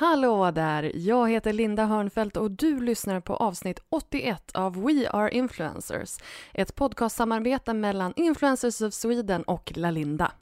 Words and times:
Hallå 0.00 0.50
där! 0.50 0.92
Jag 0.94 1.30
heter 1.30 1.52
Linda 1.52 1.84
Hörnfeldt 1.84 2.36
och 2.36 2.50
du 2.50 2.80
lyssnar 2.80 3.20
på 3.20 3.36
avsnitt 3.36 3.80
81 3.88 4.50
av 4.54 4.84
We 4.84 5.10
Are 5.10 5.30
Influencers. 5.30 6.18
Ett 6.54 6.74
podcastsamarbete 6.74 7.74
mellan 7.74 8.12
Influencers 8.16 8.80
of 8.80 8.94
Sweden 8.94 9.42
och 9.42 9.72
Lalinda. 9.76 10.32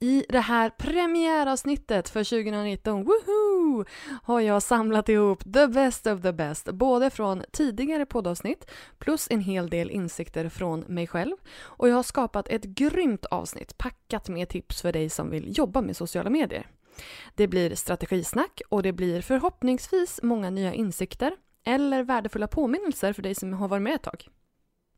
I 0.00 0.24
det 0.28 0.40
här 0.40 0.70
premiäravsnittet 0.70 2.08
för 2.08 2.24
2019, 2.24 3.04
woohoo, 3.04 3.84
har 4.22 4.40
jag 4.40 4.62
samlat 4.62 5.08
ihop 5.08 5.44
the 5.54 5.66
best 5.66 6.06
of 6.06 6.22
the 6.22 6.32
best, 6.32 6.72
både 6.72 7.10
från 7.10 7.42
tidigare 7.52 8.06
poddavsnitt 8.06 8.70
plus 8.98 9.28
en 9.30 9.40
hel 9.40 9.70
del 9.70 9.90
insikter 9.90 10.48
från 10.48 10.80
mig 10.80 11.06
själv. 11.06 11.36
Och 11.56 11.88
jag 11.88 11.96
har 11.96 12.02
skapat 12.02 12.48
ett 12.48 12.64
grymt 12.64 13.24
avsnitt 13.24 13.78
packat 13.78 14.28
med 14.28 14.48
tips 14.48 14.82
för 14.82 14.92
dig 14.92 15.10
som 15.10 15.30
vill 15.30 15.58
jobba 15.58 15.80
med 15.80 15.96
sociala 15.96 16.30
medier. 16.30 16.66
Det 17.34 17.46
blir 17.46 17.74
strategisnack 17.74 18.60
och 18.68 18.82
det 18.82 18.92
blir 18.92 19.22
förhoppningsvis 19.22 20.20
många 20.22 20.50
nya 20.50 20.74
insikter 20.74 21.32
eller 21.64 22.02
värdefulla 22.02 22.48
påminnelser 22.48 23.12
för 23.12 23.22
dig 23.22 23.34
som 23.34 23.52
har 23.52 23.68
varit 23.68 23.82
med 23.82 23.94
ett 23.94 24.02
tag. 24.02 24.28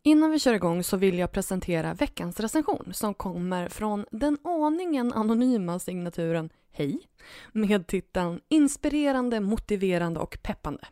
Innan 0.02 0.30
vi 0.30 0.38
kör 0.38 0.54
igång 0.54 0.84
så 0.84 0.96
vill 0.96 1.18
jag 1.18 1.32
presentera 1.32 1.94
veckans 1.94 2.40
recension 2.40 2.90
som 2.94 3.14
kommer 3.14 3.68
från 3.68 4.06
den 4.10 4.38
aningen 4.44 5.12
anonyma 5.12 5.78
signaturen 5.78 6.50
Hej 6.70 7.00
med 7.52 7.86
titeln 7.86 8.40
Inspirerande, 8.48 9.40
motiverande 9.40 10.20
och 10.20 10.38
peppande. 10.42 10.86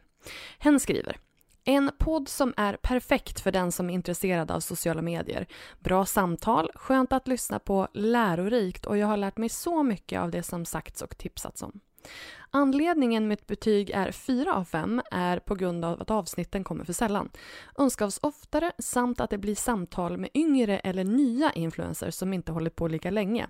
Hen 0.58 0.80
skriver 0.80 1.16
en 1.64 1.90
podd 1.98 2.28
som 2.28 2.54
är 2.56 2.76
perfekt 2.76 3.40
för 3.40 3.52
den 3.52 3.72
som 3.72 3.90
är 3.90 3.94
intresserad 3.94 4.50
av 4.50 4.60
sociala 4.60 5.02
medier. 5.02 5.46
Bra 5.78 6.06
samtal, 6.06 6.70
skönt 6.74 7.12
att 7.12 7.28
lyssna 7.28 7.58
på, 7.58 7.88
lärorikt 7.94 8.86
och 8.86 8.98
jag 8.98 9.06
har 9.06 9.16
lärt 9.16 9.36
mig 9.36 9.48
så 9.48 9.82
mycket 9.82 10.20
av 10.20 10.30
det 10.30 10.42
som 10.42 10.64
sagts 10.64 11.02
och 11.02 11.18
tipsats 11.18 11.62
om. 11.62 11.80
Anledningen 12.50 13.28
mitt 13.28 13.46
betyg 13.46 13.90
är 13.90 14.12
4 14.12 14.54
av 14.54 14.64
5 14.64 15.02
är 15.10 15.38
på 15.38 15.54
grund 15.54 15.84
av 15.84 16.02
att 16.02 16.10
avsnitten 16.10 16.64
kommer 16.64 16.84
för 16.84 16.92
sällan. 16.92 17.30
Önskas 17.78 18.18
oftare 18.22 18.72
samt 18.78 19.20
att 19.20 19.30
det 19.30 19.38
blir 19.38 19.54
samtal 19.54 20.16
med 20.18 20.30
yngre 20.34 20.78
eller 20.78 21.04
nya 21.04 21.52
influencers 21.52 22.14
som 22.14 22.32
inte 22.32 22.52
hållit 22.52 22.76
på 22.76 22.88
lika 22.88 23.10
länge. 23.10 23.46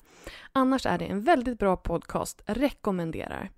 Annars 0.52 0.86
är 0.86 0.98
det 0.98 1.04
en 1.04 1.22
väldigt 1.22 1.58
bra 1.58 1.76
podcast, 1.76 2.42
rekommenderar. 2.46 3.50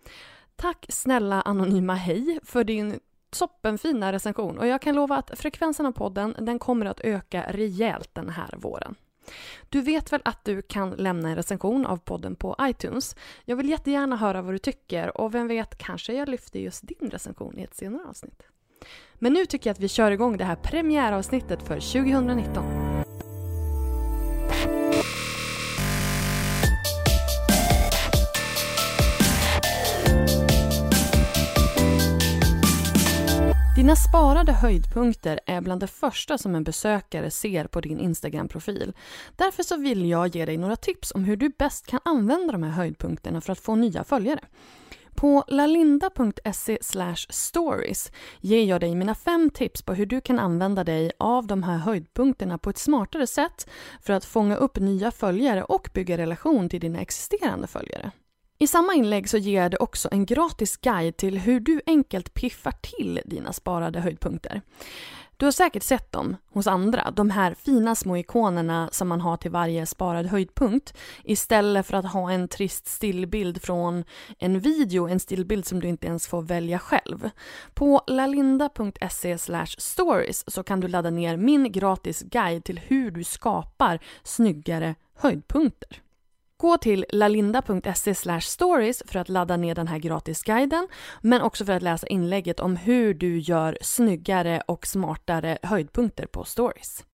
Tack 0.57 0.87
snälla 0.89 1.43
anonyma 1.43 1.95
hej 1.95 2.41
för 2.43 2.65
din 2.65 3.01
toppenfina 3.39 4.13
recension 4.13 4.59
och 4.59 4.67
jag 4.67 4.83
kan 4.83 4.95
lova 4.95 5.17
att 5.17 5.39
frekvensen 5.39 5.87
av 5.87 5.93
podden 5.93 6.37
den 6.39 6.59
kommer 6.59 6.87
att 6.87 7.01
öka 7.01 7.45
rejält 7.49 8.11
den 8.15 8.29
här 8.29 8.55
våren. 8.57 8.95
Du 9.69 9.81
vet 9.81 10.13
väl 10.13 10.21
att 10.25 10.45
du 10.45 10.63
kan 10.63 10.91
lämna 10.91 11.29
en 11.29 11.37
recension 11.37 11.87
av 11.87 11.97
podden 11.97 12.37
på 12.37 12.57
iTunes? 12.61 13.17
Jag 13.45 13.57
vill 13.57 13.69
jättegärna 13.69 14.17
höra 14.17 14.43
vad 14.43 14.55
du 14.55 14.59
tycker 14.59 15.21
och 15.21 15.35
vem 15.35 15.49
vet, 15.49 15.79
kanske 15.79 16.13
jag 16.13 16.29
lyfter 16.29 16.61
just 16.61 16.89
din 16.89 17.11
recension 17.11 17.59
i 17.59 17.63
ett 17.63 17.75
senare 17.75 18.09
avsnitt. 18.09 18.43
Men 19.15 19.33
nu 19.33 19.47
tycker 19.47 19.71
jag 19.71 19.75
att 19.75 19.81
vi 19.81 19.89
kör 19.89 20.11
igång 20.11 20.37
det 20.37 20.45
här 20.45 20.57
premiäravsnittet 20.57 21.63
för 21.63 21.81
2019. 21.81 22.86
Dina 33.87 33.97
sparade 33.97 34.53
höjdpunkter 34.53 35.41
är 35.47 35.61
bland 35.61 35.81
det 35.81 35.87
första 35.87 36.39
som 36.39 36.55
en 36.55 36.65
besökare 36.65 37.31
ser 37.31 37.67
på 37.67 37.81
din 37.81 37.99
Instagram-profil. 37.99 38.93
Därför 39.37 39.63
så 39.63 39.77
vill 39.77 40.11
jag 40.11 40.37
ge 40.37 40.45
dig 40.45 40.57
några 40.57 40.77
tips 40.77 41.13
om 41.15 41.25
hur 41.25 41.37
du 41.37 41.49
bäst 41.59 41.87
kan 41.87 42.01
använda 42.05 42.53
de 42.53 42.63
här 42.63 42.71
höjdpunkterna 42.71 43.41
för 43.41 43.53
att 43.53 43.61
få 43.61 43.75
nya 43.75 44.05
följare. 44.05 44.41
På 45.15 45.45
lalinda.se 45.49 46.79
stories 47.31 48.13
ger 48.41 48.65
jag 48.65 48.81
dig 48.81 48.95
mina 48.95 49.15
fem 49.15 49.51
tips 49.51 49.83
på 49.83 49.95
hur 49.95 50.07
du 50.07 50.21
kan 50.21 50.39
använda 50.39 50.85
dig 50.85 51.13
av 51.19 51.47
de 51.47 51.63
här 51.63 51.79
höjdpunkterna 51.79 52.59
på 52.59 52.71
ett 52.71 52.79
smartare 52.79 53.27
sätt 53.27 53.69
för 54.03 54.13
att 54.13 54.25
fånga 54.25 54.57
upp 54.57 54.77
nya 54.77 55.11
följare 55.11 55.65
och 55.65 55.89
bygga 55.95 56.19
relation 56.19 56.69
till 56.69 56.81
dina 56.81 57.01
existerande 57.01 57.67
följare. 57.67 58.13
I 58.59 58.67
samma 58.67 58.95
inlägg 58.95 59.29
så 59.29 59.39
ger 59.39 59.69
dig 59.69 59.79
också 59.79 60.09
en 60.13 60.27
gratis 60.27 60.77
guide 60.77 61.17
till 61.17 61.39
hur 61.39 61.61
du 61.61 61.81
enkelt 61.87 62.35
piffar 62.35 62.73
till 62.73 63.21
dina 63.25 63.53
sparade 63.53 64.01
höjdpunkter. 64.01 64.63
Du 65.39 65.47
har 65.47 65.53
säkert 65.53 65.83
sett 65.83 66.13
dem 66.13 66.37
hos 66.53 66.67
andra, 66.67 67.11
de 67.11 67.31
här 67.31 67.55
fina 67.55 67.95
små 67.95 68.17
ikonerna 68.17 68.89
som 68.93 69.09
man 69.09 69.21
har 69.21 69.37
till 69.37 69.51
varje 69.51 69.87
sparad 69.87 70.27
höjdpunkt 70.27 70.95
istället 71.25 71.87
för 71.87 71.97
att 71.97 72.13
ha 72.13 72.33
en 72.33 72.49
trist 72.49 72.87
stillbild 72.87 73.63
från 73.63 74.05
en 74.39 74.61
video, 74.61 75.09
en 75.09 75.21
stillbild 75.21 75.67
som 75.67 75.81
du 75.81 75.89
inte 75.89 76.07
ens 76.07 76.29
får 76.29 76.43
välja 76.43 76.79
själv. 76.79 77.31
På 77.75 78.03
lalinda.se 78.07 79.39
stories 79.79 80.51
så 80.51 80.63
kan 80.63 80.81
du 80.81 80.89
ladda 80.89 81.11
ner 81.11 81.37
min 81.37 81.73
gratis 81.73 82.23
guide 82.23 82.65
till 82.65 82.79
hur 82.79 83.11
du 83.11 83.25
skapar 83.25 83.99
snyggare 84.23 84.95
höjdpunkter. 85.15 86.03
Gå 86.59 86.79
till 86.79 87.05
lalinda.se 87.09 88.41
stories 88.41 89.03
för 89.07 89.19
att 89.19 89.29
ladda 89.29 89.57
ner 89.57 89.75
den 89.75 89.89
här 89.89 89.99
gratisguiden 89.99 90.89
men 91.21 91.43
också 91.43 91.65
för 91.65 91.73
att 91.73 91.83
läsa 91.83 92.07
inlägget 92.07 92.61
om 92.61 92.77
hur 92.77 93.15
du 93.15 93.39
gör 93.39 93.79
snyggare 93.81 94.63
och 94.67 94.87
smartare 94.87 95.59
höjdpunkter 95.63 96.27
på 96.27 96.45
stories. 96.45 97.05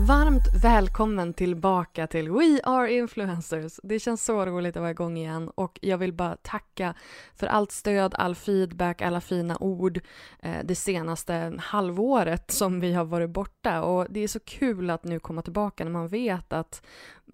Varmt 0.00 0.54
välkommen 0.62 1.34
tillbaka 1.34 2.06
till 2.06 2.30
We 2.30 2.60
Are 2.64 2.92
Influencers. 2.92 3.80
Det 3.82 3.98
känns 3.98 4.24
så 4.24 4.46
roligt 4.46 4.76
att 4.76 4.80
vara 4.80 4.90
igång 4.90 5.16
igen 5.16 5.50
och 5.54 5.78
jag 5.82 5.98
vill 5.98 6.12
bara 6.12 6.36
tacka 6.36 6.94
för 7.34 7.46
allt 7.46 7.72
stöd, 7.72 8.14
all 8.18 8.34
feedback, 8.34 9.02
alla 9.02 9.20
fina 9.20 9.56
ord 9.60 10.00
eh, 10.42 10.64
det 10.64 10.74
senaste 10.74 11.54
halvåret 11.58 12.50
som 12.50 12.80
vi 12.80 12.92
har 12.92 13.04
varit 13.04 13.30
borta 13.30 13.82
och 13.82 14.06
det 14.10 14.20
är 14.20 14.28
så 14.28 14.40
kul 14.40 14.90
att 14.90 15.04
nu 15.04 15.20
komma 15.20 15.42
tillbaka 15.42 15.84
när 15.84 15.92
man 15.92 16.08
vet 16.08 16.52
att 16.52 16.86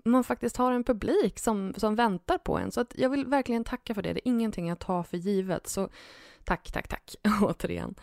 man 0.04 0.24
faktiskt 0.24 0.56
har 0.56 0.72
en 0.72 0.84
publik 0.84 1.38
som, 1.38 1.74
som 1.76 1.96
väntar 1.96 2.38
på 2.38 2.58
en. 2.58 2.72
Så 2.72 2.80
att 2.80 2.94
jag 2.98 3.10
vill 3.10 3.26
verkligen 3.26 3.64
tacka 3.64 3.94
för 3.94 4.02
det. 4.02 4.12
Det 4.12 4.28
är 4.28 4.30
ingenting 4.30 4.68
jag 4.68 4.78
tar 4.78 5.02
för 5.02 5.16
givet. 5.16 5.68
Så 5.68 5.88
tack, 6.44 6.72
tack, 6.72 6.88
tack 6.88 7.14
återigen. 7.42 7.94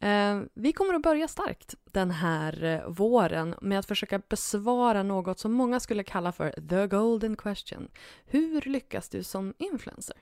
Eh, 0.00 0.40
vi 0.54 0.72
kommer 0.72 0.94
att 0.94 1.02
börja 1.02 1.28
starkt 1.28 1.74
den 1.84 2.10
här 2.10 2.64
eh, 2.64 2.88
våren 2.88 3.54
med 3.60 3.78
att 3.78 3.86
försöka 3.86 4.18
besvara 4.28 5.02
något 5.02 5.38
som 5.38 5.52
många 5.52 5.80
skulle 5.80 6.04
kalla 6.04 6.32
för 6.32 6.50
the 6.68 6.86
golden 6.86 7.36
question. 7.36 7.88
Hur 8.24 8.60
lyckas 8.60 9.08
du 9.08 9.22
som 9.22 9.54
influencer? 9.58 10.16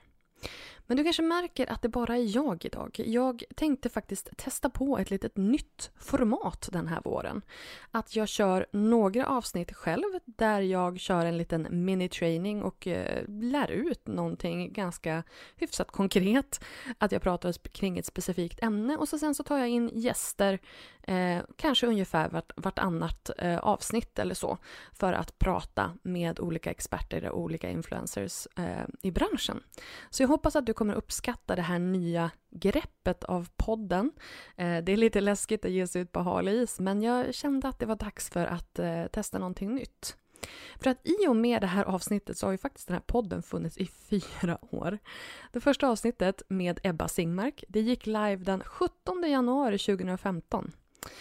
Men 0.89 0.97
du 0.97 1.03
kanske 1.03 1.21
märker 1.21 1.71
att 1.71 1.81
det 1.81 1.89
bara 1.89 2.17
är 2.17 2.35
jag 2.35 2.65
idag. 2.65 3.01
Jag 3.05 3.43
tänkte 3.55 3.89
faktiskt 3.89 4.29
testa 4.37 4.69
på 4.69 4.97
ett 4.97 5.09
litet 5.09 5.37
nytt 5.37 5.91
format 5.99 6.69
den 6.71 6.87
här 6.87 7.01
våren. 7.03 7.41
Att 7.91 8.15
jag 8.15 8.27
kör 8.27 8.65
några 8.71 9.27
avsnitt 9.27 9.73
själv 9.73 10.19
där 10.25 10.61
jag 10.61 10.99
kör 10.99 11.25
en 11.25 11.37
liten 11.37 11.67
mini-training 11.85 12.63
och 12.63 12.87
eh, 12.87 13.23
lär 13.27 13.71
ut 13.71 14.07
någonting 14.07 14.73
ganska 14.73 15.23
hyfsat 15.55 15.91
konkret. 15.91 16.63
Att 16.97 17.11
jag 17.11 17.21
pratar 17.21 17.51
kring 17.51 17.97
ett 17.97 18.05
specifikt 18.05 18.63
ämne 18.63 18.97
och 18.97 19.09
så 19.09 19.17
sen 19.17 19.35
så 19.35 19.43
tar 19.43 19.57
jag 19.57 19.69
in 19.69 19.91
gäster, 19.93 20.59
eh, 21.01 21.39
kanske 21.55 21.87
ungefär 21.87 22.29
vart, 22.29 22.51
vartannat 22.55 23.29
eh, 23.37 23.57
avsnitt 23.57 24.19
eller 24.19 24.35
så, 24.35 24.57
för 24.93 25.13
att 25.13 25.39
prata 25.39 25.93
med 26.03 26.39
olika 26.39 26.71
experter 26.71 27.29
och 27.29 27.39
olika 27.39 27.69
influencers 27.69 28.47
eh, 28.57 28.85
i 29.01 29.11
branschen. 29.11 29.63
Så 30.09 30.23
jag 30.23 30.27
hoppas 30.27 30.55
att 30.55 30.65
du 30.65 30.73
kommer 30.79 30.93
uppskatta 30.93 31.55
det 31.55 31.61
här 31.61 31.79
nya 31.79 32.31
greppet 32.51 33.23
av 33.23 33.49
podden. 33.57 34.11
Eh, 34.55 34.83
det 34.83 34.91
är 34.91 34.97
lite 34.97 35.21
läskigt 35.21 35.65
att 35.65 35.71
ge 35.71 35.87
sig 35.87 36.01
ut 36.01 36.11
på 36.11 36.19
hal 36.19 36.47
is, 36.47 36.79
men 36.79 37.01
jag 37.01 37.33
kände 37.33 37.67
att 37.67 37.79
det 37.79 37.85
var 37.85 37.95
dags 37.95 38.29
för 38.29 38.45
att 38.45 38.79
eh, 38.79 39.05
testa 39.05 39.39
någonting 39.39 39.75
nytt. 39.75 40.17
För 40.77 40.89
att 40.89 41.07
i 41.07 41.27
och 41.27 41.35
med 41.35 41.61
det 41.61 41.67
här 41.67 41.83
avsnittet 41.83 42.37
så 42.37 42.47
har 42.47 42.51
ju 42.51 42.57
faktiskt 42.57 42.87
den 42.87 42.93
här 42.93 43.03
podden 43.07 43.43
funnits 43.43 43.77
i 43.77 43.85
fyra 44.09 44.57
år. 44.61 44.99
Det 45.51 45.59
första 45.59 45.87
avsnittet 45.87 46.41
med 46.47 46.79
Ebba 46.83 47.07
Singmark, 47.07 47.63
det 47.67 47.81
gick 47.81 48.05
live 48.05 48.35
den 48.37 48.63
17 48.63 49.23
januari 49.29 49.77
2015. 49.77 50.71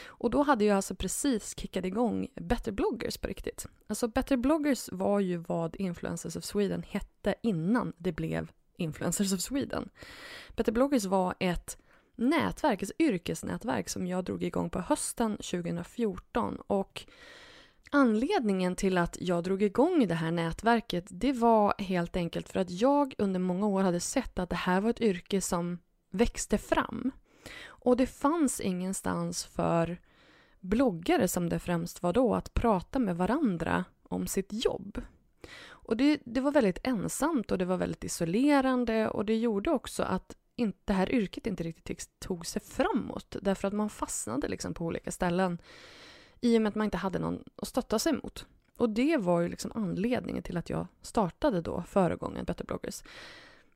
Och 0.06 0.30
då 0.30 0.42
hade 0.42 0.64
jag 0.64 0.76
alltså 0.76 0.94
precis 0.94 1.58
kickat 1.58 1.84
igång 1.84 2.28
Better 2.34 2.72
bloggers 2.72 3.18
på 3.18 3.28
riktigt. 3.28 3.66
Alltså 3.86 4.08
Better 4.08 4.36
bloggers 4.36 4.88
var 4.92 5.20
ju 5.20 5.36
vad 5.36 5.76
Influencers 5.76 6.36
of 6.36 6.44
Sweden 6.44 6.82
hette 6.82 7.34
innan 7.42 7.92
det 7.96 8.12
blev 8.12 8.50
Influencers 8.78 9.32
of 9.32 9.40
Sweden. 9.40 9.88
Better 10.56 10.72
bloggers 10.72 11.04
var 11.04 11.34
ett 11.38 11.78
nätverk, 12.16 12.82
ett 12.82 13.00
yrkesnätverk 13.00 13.88
som 13.88 14.06
jag 14.06 14.24
drog 14.24 14.42
igång 14.42 14.70
på 14.70 14.80
hösten 14.80 15.36
2014 15.36 16.58
och 16.66 17.06
Anledningen 17.90 18.76
till 18.76 18.98
att 18.98 19.16
jag 19.20 19.44
drog 19.44 19.62
igång 19.62 20.06
det 20.08 20.14
här 20.14 20.30
nätverket 20.30 21.04
det 21.08 21.32
var 21.32 21.74
helt 21.78 22.16
enkelt 22.16 22.48
för 22.48 22.60
att 22.60 22.70
jag 22.70 23.14
under 23.18 23.40
många 23.40 23.66
år 23.66 23.82
hade 23.82 24.00
sett 24.00 24.38
att 24.38 24.50
det 24.50 24.56
här 24.56 24.80
var 24.80 24.90
ett 24.90 25.00
yrke 25.00 25.40
som 25.40 25.78
växte 26.10 26.58
fram. 26.58 27.10
Och 27.66 27.96
det 27.96 28.06
fanns 28.06 28.60
ingenstans 28.60 29.44
för 29.44 30.00
bloggare 30.60 31.28
som 31.28 31.48
det 31.48 31.58
främst 31.58 32.02
var 32.02 32.12
då 32.12 32.34
att 32.34 32.54
prata 32.54 32.98
med 32.98 33.16
varandra 33.16 33.84
om 34.02 34.26
sitt 34.26 34.64
jobb. 34.64 35.00
Och 35.88 35.96
det, 35.96 36.20
det 36.24 36.40
var 36.40 36.52
väldigt 36.52 36.78
ensamt 36.82 37.50
och 37.50 37.58
det 37.58 37.64
var 37.64 37.76
väldigt 37.76 38.04
isolerande 38.04 39.08
och 39.08 39.24
det 39.24 39.36
gjorde 39.36 39.70
också 39.70 40.02
att 40.02 40.36
inte, 40.56 40.78
det 40.84 40.92
här 40.92 41.12
yrket 41.12 41.46
inte 41.46 41.62
riktigt 41.62 42.20
tog 42.20 42.46
sig 42.46 42.62
framåt 42.62 43.36
därför 43.42 43.68
att 43.68 43.74
man 43.74 43.90
fastnade 43.90 44.48
liksom 44.48 44.74
på 44.74 44.84
olika 44.84 45.10
ställen 45.10 45.58
i 46.40 46.58
och 46.58 46.62
med 46.62 46.68
att 46.68 46.74
man 46.74 46.84
inte 46.84 46.96
hade 46.96 47.18
någon 47.18 47.44
att 47.56 47.68
stötta 47.68 47.98
sig 47.98 48.12
mot. 48.12 48.46
Och 48.76 48.90
det 48.90 49.16
var 49.16 49.40
ju 49.40 49.48
liksom 49.48 49.72
anledningen 49.74 50.42
till 50.42 50.56
att 50.56 50.70
jag 50.70 50.86
startade 51.02 51.60
då 51.60 51.82
föregången 51.82 52.44
Better 52.44 52.64
bloggers. 52.64 53.02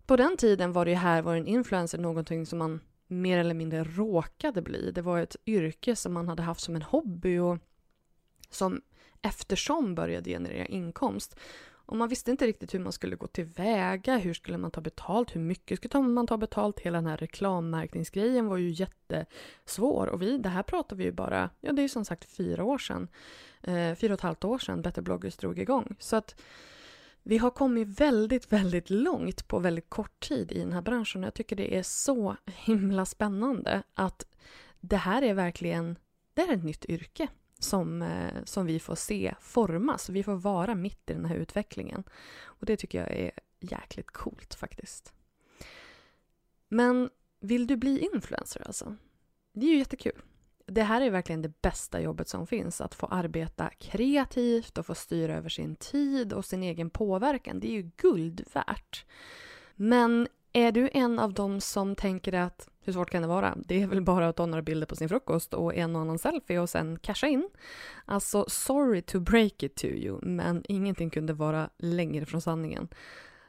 På 0.06 0.16
den 0.16 0.36
tiden 0.36 0.72
var 0.72 0.84
det 0.84 0.90
ju 0.90 0.96
här 0.96 1.22
var 1.22 1.36
en 1.36 1.46
influencer 1.46 1.98
någonting 1.98 2.46
som 2.46 2.58
man 2.58 2.80
mer 3.06 3.38
eller 3.38 3.54
mindre 3.54 3.84
råkade 3.84 4.62
bli. 4.62 4.92
Det 4.92 5.02
var 5.02 5.18
ett 5.18 5.36
yrke 5.46 5.96
som 5.96 6.12
man 6.12 6.28
hade 6.28 6.42
haft 6.42 6.60
som 6.60 6.76
en 6.76 6.82
hobby 6.82 7.38
och 7.38 7.58
som 8.50 8.82
eftersom 9.22 9.94
började 9.94 10.30
generera 10.30 10.66
inkomst. 10.66 11.36
Och 11.92 11.98
man 11.98 12.08
visste 12.08 12.30
inte 12.30 12.46
riktigt 12.46 12.74
hur 12.74 12.78
man 12.78 12.92
skulle 12.92 13.16
gå 13.16 13.26
tillväga, 13.26 14.16
hur 14.16 14.34
skulle 14.34 14.58
man 14.58 14.70
ta 14.70 14.80
betalt, 14.80 15.36
hur 15.36 15.40
mycket 15.40 15.78
skulle 15.78 16.02
man 16.02 16.26
ta 16.26 16.36
betalt? 16.36 16.80
Hela 16.80 16.98
den 16.98 17.06
här 17.06 17.16
reklammärkningsgrejen 17.16 18.46
var 18.46 18.56
ju 18.56 18.70
jättesvår. 18.70 20.06
Och 20.06 20.22
vi, 20.22 20.38
det 20.38 20.48
här 20.48 20.62
pratar 20.62 20.96
vi 20.96 21.04
ju 21.04 21.12
bara, 21.12 21.50
ja 21.60 21.72
det 21.72 21.80
är 21.80 21.82
ju 21.82 21.88
som 21.88 22.04
sagt 22.04 22.24
fyra 22.24 22.64
år 22.64 22.78
sedan, 22.78 23.08
eh, 23.62 23.94
fyra 23.94 24.12
och 24.12 24.18
ett 24.18 24.20
halvt 24.20 24.44
år 24.44 24.58
sedan 24.58 24.82
Better 24.82 25.02
bloggers 25.02 25.36
drog 25.36 25.58
igång. 25.58 25.96
Så 25.98 26.16
att 26.16 26.40
vi 27.22 27.38
har 27.38 27.50
kommit 27.50 28.00
väldigt, 28.00 28.52
väldigt 28.52 28.90
långt 28.90 29.48
på 29.48 29.58
väldigt 29.58 29.90
kort 29.90 30.20
tid 30.20 30.52
i 30.52 30.58
den 30.58 30.72
här 30.72 30.82
branschen. 30.82 31.22
Jag 31.22 31.34
tycker 31.34 31.56
det 31.56 31.78
är 31.78 31.82
så 31.82 32.36
himla 32.46 33.06
spännande 33.06 33.82
att 33.94 34.26
det 34.80 34.96
här 34.96 35.22
är 35.22 35.34
verkligen, 35.34 35.98
det 36.34 36.42
är 36.42 36.52
ett 36.52 36.64
nytt 36.64 36.84
yrke 36.84 37.28
som, 37.64 38.02
eh, 38.02 38.44
som 38.44 38.66
vi 38.66 38.80
får 38.80 38.94
se 38.94 39.34
formas. 39.40 40.08
Vi 40.08 40.22
får 40.22 40.34
vara 40.34 40.74
mitt 40.74 41.10
i 41.10 41.12
den 41.12 41.24
här 41.24 41.36
utvecklingen. 41.36 42.04
Och 42.42 42.66
det 42.66 42.76
tycker 42.76 42.98
jag 42.98 43.10
är 43.10 43.32
jäkligt 43.60 44.10
coolt 44.10 44.54
faktiskt. 44.54 45.12
Men 46.68 47.10
vill 47.40 47.66
du 47.66 47.76
bli 47.76 48.08
influencer 48.14 48.62
alltså? 48.66 48.96
Det 49.52 49.66
är 49.66 49.70
ju 49.70 49.78
jättekul. 49.78 50.22
Det 50.66 50.82
här 50.82 51.00
är 51.00 51.10
verkligen 51.10 51.42
det 51.42 51.62
bästa 51.62 52.00
jobbet 52.00 52.28
som 52.28 52.46
finns, 52.46 52.80
att 52.80 52.94
få 52.94 53.06
arbeta 53.06 53.70
kreativt 53.78 54.78
och 54.78 54.86
få 54.86 54.94
styra 54.94 55.36
över 55.36 55.48
sin 55.48 55.76
tid 55.76 56.32
och 56.32 56.44
sin 56.44 56.62
egen 56.62 56.90
påverkan. 56.90 57.60
Det 57.60 57.68
är 57.68 57.72
ju 57.72 57.90
guld 57.96 58.44
värt. 58.52 59.04
Men 59.74 60.28
är 60.52 60.72
du 60.72 60.88
en 60.92 61.18
av 61.18 61.32
dem 61.32 61.60
som 61.60 61.94
tänker 61.96 62.32
att 62.32 62.68
hur 62.84 62.92
svårt 62.92 63.10
kan 63.10 63.22
det 63.22 63.28
vara? 63.28 63.58
Det 63.66 63.82
är 63.82 63.86
väl 63.86 64.02
bara 64.02 64.28
att 64.28 64.36
ta 64.36 64.46
några 64.46 64.62
bilder 64.62 64.86
på 64.86 64.96
sin 64.96 65.08
frukost 65.08 65.54
och 65.54 65.74
en 65.74 65.96
och 65.96 66.02
annan 66.02 66.18
selfie 66.18 66.60
och 66.60 66.70
sen 66.70 66.98
casha 66.98 67.26
in. 67.26 67.48
Alltså, 68.04 68.44
sorry 68.48 69.02
to 69.02 69.20
break 69.20 69.62
it 69.62 69.74
to 69.76 69.86
you, 69.86 70.18
men 70.22 70.64
ingenting 70.68 71.10
kunde 71.10 71.32
vara 71.32 71.70
längre 71.78 72.26
från 72.26 72.40
sanningen. 72.40 72.88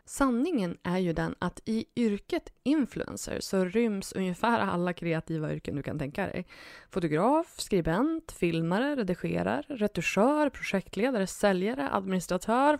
Sanningen 0.05 0.77
är 0.83 0.97
ju 0.97 1.13
den 1.13 1.35
att 1.39 1.61
i 1.65 1.85
yrket 1.95 2.53
influencer 2.63 3.39
så 3.39 3.65
ryms 3.65 4.13
ungefär 4.13 4.59
alla 4.59 4.93
kreativa 4.93 5.53
yrken 5.53 5.75
du 5.75 5.83
kan 5.83 5.99
tänka 5.99 6.25
dig. 6.25 6.47
Fotograf, 6.89 7.59
skribent, 7.59 8.31
filmare, 8.31 8.95
redigerar, 8.95 9.65
retuschör, 9.69 10.49
projektledare, 10.49 11.27
säljare, 11.27 11.89
administratör. 11.91 12.79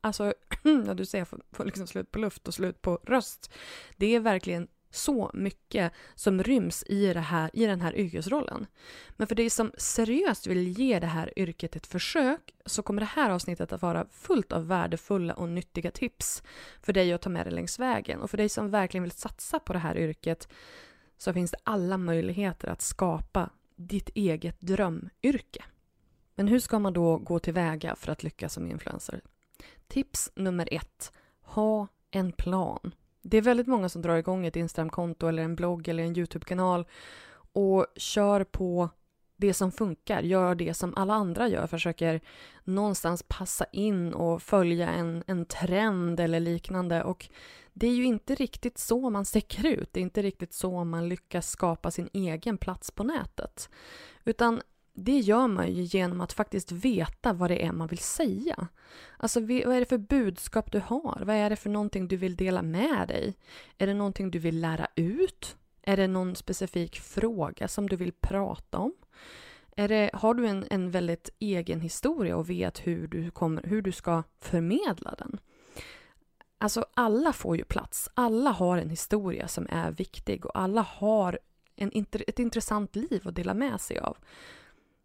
Alltså, 0.00 0.34
ja, 0.86 0.94
du 0.94 1.06
ser, 1.06 1.18
jag 1.18 1.28
får, 1.28 1.42
får 1.52 1.64
liksom 1.64 1.86
slut 1.86 2.10
på 2.10 2.18
luft 2.18 2.48
och 2.48 2.54
slut 2.54 2.82
på 2.82 3.00
röst. 3.02 3.52
Det 3.96 4.14
är 4.14 4.20
verkligen 4.20 4.68
så 4.92 5.30
mycket 5.34 5.92
som 6.14 6.42
ryms 6.42 6.84
i, 6.86 7.12
det 7.12 7.20
här, 7.20 7.50
i 7.52 7.66
den 7.66 7.80
här 7.80 7.96
yrkesrollen. 7.96 8.66
Men 9.16 9.26
för 9.26 9.34
dig 9.34 9.50
som 9.50 9.72
seriöst 9.78 10.46
vill 10.46 10.78
ge 10.78 10.98
det 10.98 11.06
här 11.06 11.32
yrket 11.36 11.76
ett 11.76 11.86
försök 11.86 12.54
så 12.66 12.82
kommer 12.82 13.00
det 13.00 13.06
här 13.06 13.30
avsnittet 13.30 13.72
att 13.72 13.82
vara 13.82 14.06
fullt 14.10 14.52
av 14.52 14.66
värdefulla 14.66 15.34
och 15.34 15.48
nyttiga 15.48 15.90
tips 15.90 16.42
för 16.82 16.92
dig 16.92 17.12
att 17.12 17.22
ta 17.22 17.30
med 17.30 17.46
dig 17.46 17.52
längs 17.52 17.78
vägen. 17.78 18.20
Och 18.20 18.30
för 18.30 18.36
dig 18.36 18.48
som 18.48 18.70
verkligen 18.70 19.02
vill 19.02 19.12
satsa 19.12 19.58
på 19.58 19.72
det 19.72 19.78
här 19.78 19.98
yrket 19.98 20.48
så 21.18 21.32
finns 21.32 21.50
det 21.50 21.58
alla 21.64 21.98
möjligheter 21.98 22.68
att 22.68 22.82
skapa 22.82 23.50
ditt 23.76 24.08
eget 24.14 24.60
drömyrke. 24.60 25.64
Men 26.34 26.48
hur 26.48 26.58
ska 26.58 26.78
man 26.78 26.92
då 26.92 27.18
gå 27.18 27.38
tillväga 27.38 27.96
för 27.96 28.12
att 28.12 28.22
lyckas 28.22 28.52
som 28.52 28.66
influencer? 28.66 29.20
Tips 29.86 30.30
nummer 30.34 30.68
ett. 30.70 31.12
Ha 31.40 31.88
en 32.10 32.32
plan. 32.32 32.94
Det 33.22 33.36
är 33.36 33.42
väldigt 33.42 33.66
många 33.66 33.88
som 33.88 34.02
drar 34.02 34.16
igång 34.16 34.46
ett 34.46 34.56
Instagramkonto 34.56 35.26
eller 35.26 35.42
en 35.42 35.54
blogg 35.54 35.88
eller 35.88 36.02
en 36.02 36.16
Youtube-kanal 36.16 36.86
och 37.52 37.86
kör 37.96 38.44
på 38.44 38.90
det 39.36 39.54
som 39.54 39.72
funkar, 39.72 40.22
gör 40.22 40.54
det 40.54 40.74
som 40.74 40.94
alla 40.96 41.14
andra 41.14 41.48
gör, 41.48 41.66
försöker 41.66 42.20
någonstans 42.64 43.24
passa 43.28 43.64
in 43.72 44.14
och 44.14 44.42
följa 44.42 44.90
en, 44.90 45.24
en 45.26 45.44
trend 45.44 46.20
eller 46.20 46.40
liknande. 46.40 47.02
Och 47.02 47.28
det 47.72 47.86
är 47.86 47.94
ju 47.94 48.04
inte 48.04 48.34
riktigt 48.34 48.78
så 48.78 49.10
man 49.10 49.24
sticker 49.24 49.66
ut, 49.66 49.92
det 49.92 50.00
är 50.00 50.02
inte 50.02 50.22
riktigt 50.22 50.52
så 50.52 50.84
man 50.84 51.08
lyckas 51.08 51.50
skapa 51.50 51.90
sin 51.90 52.08
egen 52.12 52.58
plats 52.58 52.90
på 52.90 53.04
nätet. 53.04 53.70
Utan 54.24 54.60
det 54.94 55.18
gör 55.18 55.48
man 55.48 55.72
ju 55.72 55.82
genom 55.82 56.20
att 56.20 56.32
faktiskt 56.32 56.72
veta 56.72 57.32
vad 57.32 57.50
det 57.50 57.64
är 57.64 57.72
man 57.72 57.88
vill 57.88 57.98
säga. 57.98 58.68
Alltså 59.16 59.40
vad 59.40 59.50
är 59.50 59.80
det 59.80 59.86
för 59.86 59.98
budskap 59.98 60.72
du 60.72 60.80
har? 60.80 61.22
Vad 61.26 61.36
är 61.36 61.50
det 61.50 61.56
för 61.56 61.70
någonting 61.70 62.08
du 62.08 62.16
vill 62.16 62.36
dela 62.36 62.62
med 62.62 63.08
dig? 63.08 63.34
Är 63.78 63.86
det 63.86 63.94
någonting 63.94 64.30
du 64.30 64.38
vill 64.38 64.60
lära 64.60 64.86
ut? 64.94 65.56
Är 65.82 65.96
det 65.96 66.06
någon 66.06 66.36
specifik 66.36 67.00
fråga 67.00 67.68
som 67.68 67.88
du 67.88 67.96
vill 67.96 68.12
prata 68.12 68.78
om? 68.78 68.92
Är 69.76 69.88
det, 69.88 70.10
har 70.12 70.34
du 70.34 70.46
en, 70.46 70.64
en 70.70 70.90
väldigt 70.90 71.30
egen 71.38 71.80
historia 71.80 72.36
och 72.36 72.50
vet 72.50 72.86
hur 72.86 73.06
du, 73.06 73.30
kommer, 73.30 73.62
hur 73.62 73.82
du 73.82 73.92
ska 73.92 74.22
förmedla 74.40 75.14
den? 75.18 75.38
Alltså 76.58 76.86
alla 76.94 77.32
får 77.32 77.56
ju 77.56 77.64
plats. 77.64 78.08
Alla 78.14 78.50
har 78.50 78.78
en 78.78 78.90
historia 78.90 79.48
som 79.48 79.66
är 79.70 79.90
viktig 79.90 80.46
och 80.46 80.58
alla 80.58 80.80
har 80.80 81.38
en, 81.76 82.06
ett 82.26 82.38
intressant 82.38 82.96
liv 82.96 83.28
att 83.28 83.34
dela 83.34 83.54
med 83.54 83.80
sig 83.80 83.98
av 83.98 84.16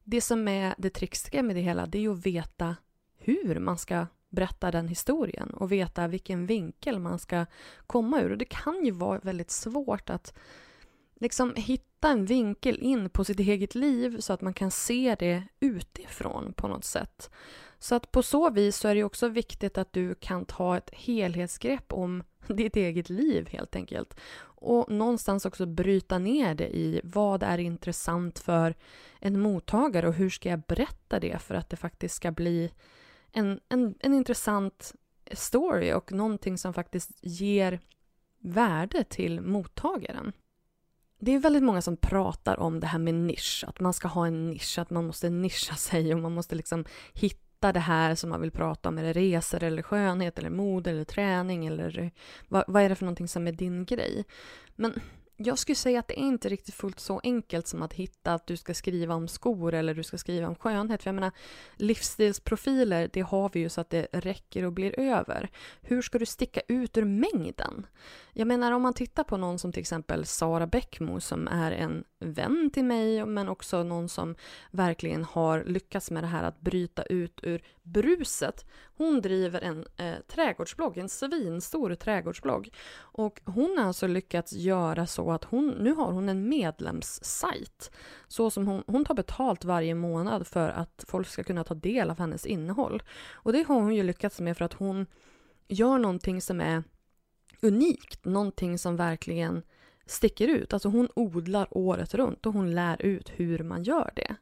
det 0.09 0.21
som 0.21 0.47
är 0.47 0.75
det 0.77 0.89
trixiga 0.89 1.43
med 1.43 1.55
det 1.55 1.61
hela, 1.61 1.85
det 1.85 1.97
är 1.97 2.01
ju 2.01 2.13
att 2.13 2.25
veta 2.25 2.75
hur 3.17 3.59
man 3.59 3.77
ska 3.77 4.05
berätta 4.29 4.71
den 4.71 4.87
historien 4.87 5.49
och 5.49 5.71
veta 5.71 6.07
vilken 6.07 6.45
vinkel 6.45 6.99
man 6.99 7.19
ska 7.19 7.45
komma 7.87 8.21
ur. 8.21 8.31
Och 8.31 8.37
det 8.37 8.45
kan 8.45 8.85
ju 8.85 8.91
vara 8.91 9.19
väldigt 9.19 9.51
svårt 9.51 10.09
att 10.09 10.33
liksom 11.15 11.53
hitta 11.55 12.09
en 12.09 12.25
vinkel 12.25 12.79
in 12.79 13.09
på 13.09 13.23
sitt 13.23 13.39
eget 13.39 13.75
liv 13.75 14.19
så 14.19 14.33
att 14.33 14.41
man 14.41 14.53
kan 14.53 14.71
se 14.71 15.15
det 15.19 15.43
utifrån 15.59 16.53
på 16.53 16.67
något 16.67 16.85
sätt. 16.85 17.29
Så 17.79 17.95
att 17.95 18.11
på 18.11 18.23
så 18.23 18.49
vis 18.49 18.77
så 18.77 18.87
är 18.87 18.95
det 18.95 19.03
också 19.03 19.27
viktigt 19.27 19.77
att 19.77 19.93
du 19.93 20.15
kan 20.15 20.45
ta 20.45 20.77
ett 20.77 20.89
helhetsgrepp 20.93 21.93
om 21.93 22.23
ditt 22.53 22.75
eget 22.75 23.09
liv 23.09 23.49
helt 23.49 23.75
enkelt. 23.75 24.19
Och 24.59 24.91
någonstans 24.91 25.45
också 25.45 25.65
bryta 25.65 26.17
ner 26.17 26.55
det 26.55 26.75
i 26.77 27.01
vad 27.03 27.43
är 27.43 27.57
intressant 27.57 28.39
för 28.39 28.75
en 29.19 29.39
mottagare 29.39 30.07
och 30.07 30.13
hur 30.13 30.29
ska 30.29 30.49
jag 30.49 30.61
berätta 30.61 31.19
det 31.19 31.41
för 31.41 31.55
att 31.55 31.69
det 31.69 31.77
faktiskt 31.77 32.15
ska 32.15 32.31
bli 32.31 32.71
en, 33.31 33.59
en, 33.69 33.95
en 33.99 34.13
intressant 34.13 34.93
story 35.31 35.93
och 35.93 36.11
någonting 36.11 36.57
som 36.57 36.73
faktiskt 36.73 37.11
ger 37.21 37.79
värde 38.39 39.03
till 39.03 39.41
mottagaren. 39.41 40.33
Det 41.19 41.31
är 41.31 41.39
väldigt 41.39 41.63
många 41.63 41.81
som 41.81 41.97
pratar 41.97 42.59
om 42.59 42.79
det 42.79 42.87
här 42.87 42.99
med 42.99 43.13
nisch, 43.13 43.63
att 43.67 43.79
man 43.79 43.93
ska 43.93 44.07
ha 44.07 44.27
en 44.27 44.49
nisch, 44.49 44.79
att 44.79 44.89
man 44.89 45.07
måste 45.07 45.29
nischa 45.29 45.75
sig 45.75 46.13
och 46.13 46.19
man 46.19 46.33
måste 46.33 46.55
liksom 46.55 46.85
hitta 47.13 47.46
det 47.59 47.79
här 47.79 48.15
som 48.15 48.29
man 48.29 48.41
vill 48.41 48.51
prata 48.51 48.89
om. 48.89 48.97
Är 48.97 49.03
det 49.03 49.13
resor 49.13 49.63
eller 49.63 49.81
skönhet 49.81 50.39
eller 50.39 50.49
mode 50.49 50.89
eller 50.89 51.03
träning 51.03 51.65
eller 51.65 52.11
vad, 52.47 52.63
vad 52.67 52.83
är 52.83 52.89
det 52.89 52.95
för 52.95 53.05
någonting 53.05 53.27
som 53.27 53.47
är 53.47 53.51
din 53.51 53.85
grej? 53.85 54.25
Men 54.75 54.99
jag 55.37 55.59
skulle 55.59 55.75
säga 55.75 55.99
att 55.99 56.07
det 56.07 56.19
är 56.19 56.23
inte 56.23 56.49
riktigt 56.49 56.75
fullt 56.75 56.99
så 56.99 57.21
enkelt 57.23 57.67
som 57.67 57.81
att 57.81 57.93
hitta 57.93 58.33
att 58.33 58.47
du 58.47 58.57
ska 58.57 58.73
skriva 58.73 59.15
om 59.15 59.27
skor 59.27 59.73
eller 59.73 59.93
du 59.93 60.03
ska 60.03 60.17
skriva 60.17 60.47
om 60.47 60.55
skönhet. 60.55 61.03
För 61.03 61.07
jag 61.07 61.15
menar, 61.15 61.31
livsstilsprofiler, 61.75 63.09
det 63.13 63.21
har 63.21 63.49
vi 63.53 63.59
ju 63.59 63.69
så 63.69 63.81
att 63.81 63.89
det 63.89 64.07
räcker 64.11 64.63
och 64.63 64.73
blir 64.73 64.99
över. 64.99 65.49
Hur 65.81 66.01
ska 66.01 66.19
du 66.19 66.25
sticka 66.25 66.61
ut 66.67 66.97
ur 66.97 67.05
mängden? 67.05 67.85
Jag 68.33 68.47
menar 68.47 68.71
om 68.71 68.81
man 68.81 68.93
tittar 68.93 69.23
på 69.23 69.37
någon 69.37 69.59
som 69.59 69.71
till 69.71 69.81
exempel 69.81 70.25
Sara 70.25 70.67
Bäckmo 70.67 71.19
som 71.19 71.47
är 71.47 71.71
en 71.71 72.03
vän 72.19 72.69
till 72.73 72.85
mig 72.85 73.25
men 73.25 73.49
också 73.49 73.83
någon 73.83 74.09
som 74.09 74.35
verkligen 74.71 75.23
har 75.23 75.63
lyckats 75.63 76.11
med 76.11 76.23
det 76.23 76.27
här 76.27 76.43
att 76.43 76.61
bryta 76.61 77.03
ut 77.03 77.39
ur 77.43 77.63
bruset. 77.87 78.65
Hon 78.97 79.21
driver 79.21 79.61
en 79.61 79.85
eh, 79.97 80.15
trädgårdsblogg, 80.27 80.97
en 80.97 81.09
svinstor 81.09 81.95
trädgårdsblogg. 81.95 82.69
Och 82.97 83.41
hon 83.45 83.77
har 83.77 83.85
alltså 83.85 84.07
lyckats 84.07 84.53
göra 84.53 85.07
så 85.07 85.31
att 85.31 85.43
hon, 85.43 85.69
nu 85.69 85.93
har 85.93 86.11
hon 86.11 86.29
en 86.29 86.49
medlemssajt. 86.49 87.91
Så 88.27 88.49
som 88.49 88.67
hon, 88.67 88.83
hon 88.87 89.05
tar 89.05 89.15
betalt 89.15 89.65
varje 89.65 89.95
månad 89.95 90.47
för 90.47 90.69
att 90.69 91.05
folk 91.07 91.27
ska 91.27 91.43
kunna 91.43 91.63
ta 91.63 91.73
del 91.73 92.09
av 92.09 92.19
hennes 92.19 92.45
innehåll. 92.45 93.03
Och 93.31 93.53
det 93.53 93.67
har 93.67 93.75
hon 93.75 93.95
ju 93.95 94.03
lyckats 94.03 94.39
med 94.39 94.57
för 94.57 94.65
att 94.65 94.73
hon 94.73 95.05
gör 95.67 95.97
någonting 95.97 96.41
som 96.41 96.61
är 96.61 96.83
unikt, 97.61 98.25
någonting 98.25 98.77
som 98.77 98.95
verkligen 98.95 99.63
sticker 100.05 100.47
ut. 100.47 100.73
Alltså 100.73 100.89
hon 100.89 101.09
odlar 101.15 101.67
året 101.71 102.13
runt 102.13 102.45
och 102.45 102.53
hon 102.53 102.75
lär 102.75 103.01
ut 103.01 103.31
hur 103.35 103.63
man 103.63 103.83
gör 103.83 104.11
det. 104.15 104.35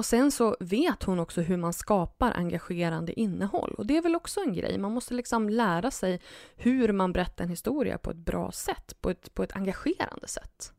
Och 0.00 0.06
sen 0.06 0.30
så 0.30 0.56
vet 0.60 1.02
hon 1.02 1.18
också 1.18 1.40
hur 1.40 1.56
man 1.56 1.72
skapar 1.72 2.32
engagerande 2.32 3.20
innehåll. 3.20 3.74
Och 3.78 3.86
det 3.86 3.96
är 3.96 4.02
väl 4.02 4.16
också 4.16 4.40
en 4.40 4.54
grej. 4.54 4.78
Man 4.78 4.92
måste 4.92 5.14
liksom 5.14 5.48
lära 5.48 5.90
sig 5.90 6.20
hur 6.56 6.92
man 6.92 7.12
berättar 7.12 7.44
en 7.44 7.50
historia 7.50 7.98
på 7.98 8.10
ett 8.10 8.16
bra 8.16 8.52
sätt, 8.52 9.00
på 9.00 9.10
ett, 9.10 9.34
på 9.34 9.42
ett 9.42 9.56
engagerande 9.56 10.28
sätt. 10.28 10.72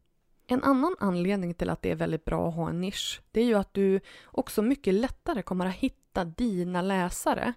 En 0.48 0.64
annan 0.64 0.96
anledning 1.00 1.54
till 1.54 1.70
att 1.70 1.82
det 1.82 1.92
är 1.92 1.96
väldigt 1.96 2.26
bra 2.26 2.50
att 2.50 2.56
ha 2.56 2.70
en 2.70 2.82
nisch, 2.82 3.22
det 3.32 3.42
är 3.42 3.46
ju 3.46 3.56
att 3.56 3.74
du 3.74 4.00
också 4.26 4.62
mycket 4.62 4.94
lättare 4.94 5.42
kommer 5.42 5.66
att 5.66 5.76
hitta 5.76 6.26
dina 6.26 6.82
läsare. 6.82 7.54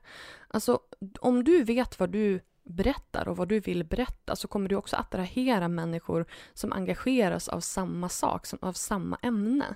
Alltså, 0.48 0.80
om 1.20 1.44
du 1.44 1.64
vet 1.64 2.00
vad 2.00 2.10
du 2.10 2.40
berättar 2.64 3.28
och 3.28 3.36
vad 3.36 3.48
du 3.48 3.60
vill 3.60 3.84
berätta 3.84 4.36
så 4.36 4.48
kommer 4.48 4.68
du 4.68 4.76
också 4.76 4.96
attrahera 4.96 5.68
människor 5.68 6.26
som 6.54 6.72
engageras 6.72 7.48
av 7.48 7.60
samma 7.60 8.08
sak, 8.08 8.46
av 8.60 8.72
samma 8.72 9.18
ämne. 9.22 9.74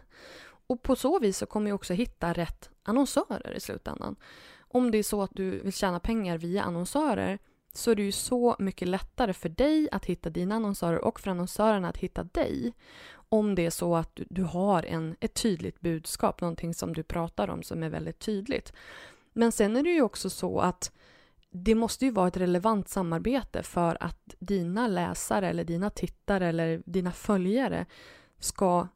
Och 0.69 0.83
på 0.83 0.97
så 0.97 1.19
vis 1.19 1.39
så 1.39 1.47
kommer 1.47 1.71
du 1.71 1.75
också 1.75 1.95
hitta 1.95 2.33
rätt 2.33 2.71
annonsörer 2.83 3.55
i 3.57 3.61
slutändan. 3.61 4.17
Om 4.61 4.91
det 4.91 4.99
är 4.99 5.03
så 5.03 5.23
att 5.23 5.31
du 5.35 5.51
vill 5.51 5.73
tjäna 5.73 6.01
pengar 6.01 6.39
via 6.39 6.63
annonsörer 6.63 7.39
så 7.73 7.91
är 7.91 7.95
det 7.95 8.03
ju 8.03 8.13
så 8.13 8.57
mycket 8.59 8.89
lättare 8.89 9.33
för 9.33 9.49
dig 9.49 9.89
att 9.93 10.05
hitta 10.05 10.31
dina 10.31 10.55
annonsörer 10.55 11.05
och 11.05 11.21
för 11.21 11.31
annonsörerna 11.31 11.89
att 11.89 11.97
hitta 11.97 12.25
dig. 12.25 12.73
Om 13.11 13.55
det 13.55 13.67
är 13.67 13.71
så 13.71 13.97
att 13.97 14.21
du, 14.29 14.43
har 14.43 14.83
en, 14.83 15.17
ett 15.21 15.35
tydligt 15.35 15.81
budskap, 15.81 16.41
någonting 16.41 16.75
som 16.75 16.93
du 16.93 17.03
pratar 17.03 17.49
om 17.51 17.63
som 17.63 17.83
är 17.83 17.89
väldigt 17.89 18.19
tydligt. 18.19 18.73
Men 19.33 19.53
sen 19.53 19.77
är 19.77 19.83
det 19.83 19.91
ju 19.91 20.03
också 20.03 20.31
så 20.31 20.61
att 20.61 20.93
det 21.51 21.75
måste 21.75 22.05
ju 22.05 22.11
vara 22.11 22.29
ett 22.29 22.37
relevant 22.37 22.89
samarbete 22.89 23.63
för 23.63 23.97
att 24.01 24.35
dina 24.39 24.89
läsare 24.89 25.49
eller 25.49 25.65
dina 25.65 25.91
tittare 25.91 26.49
eller 26.49 26.83
dina 26.85 27.13
följare 27.13 27.87
ska 28.39 28.89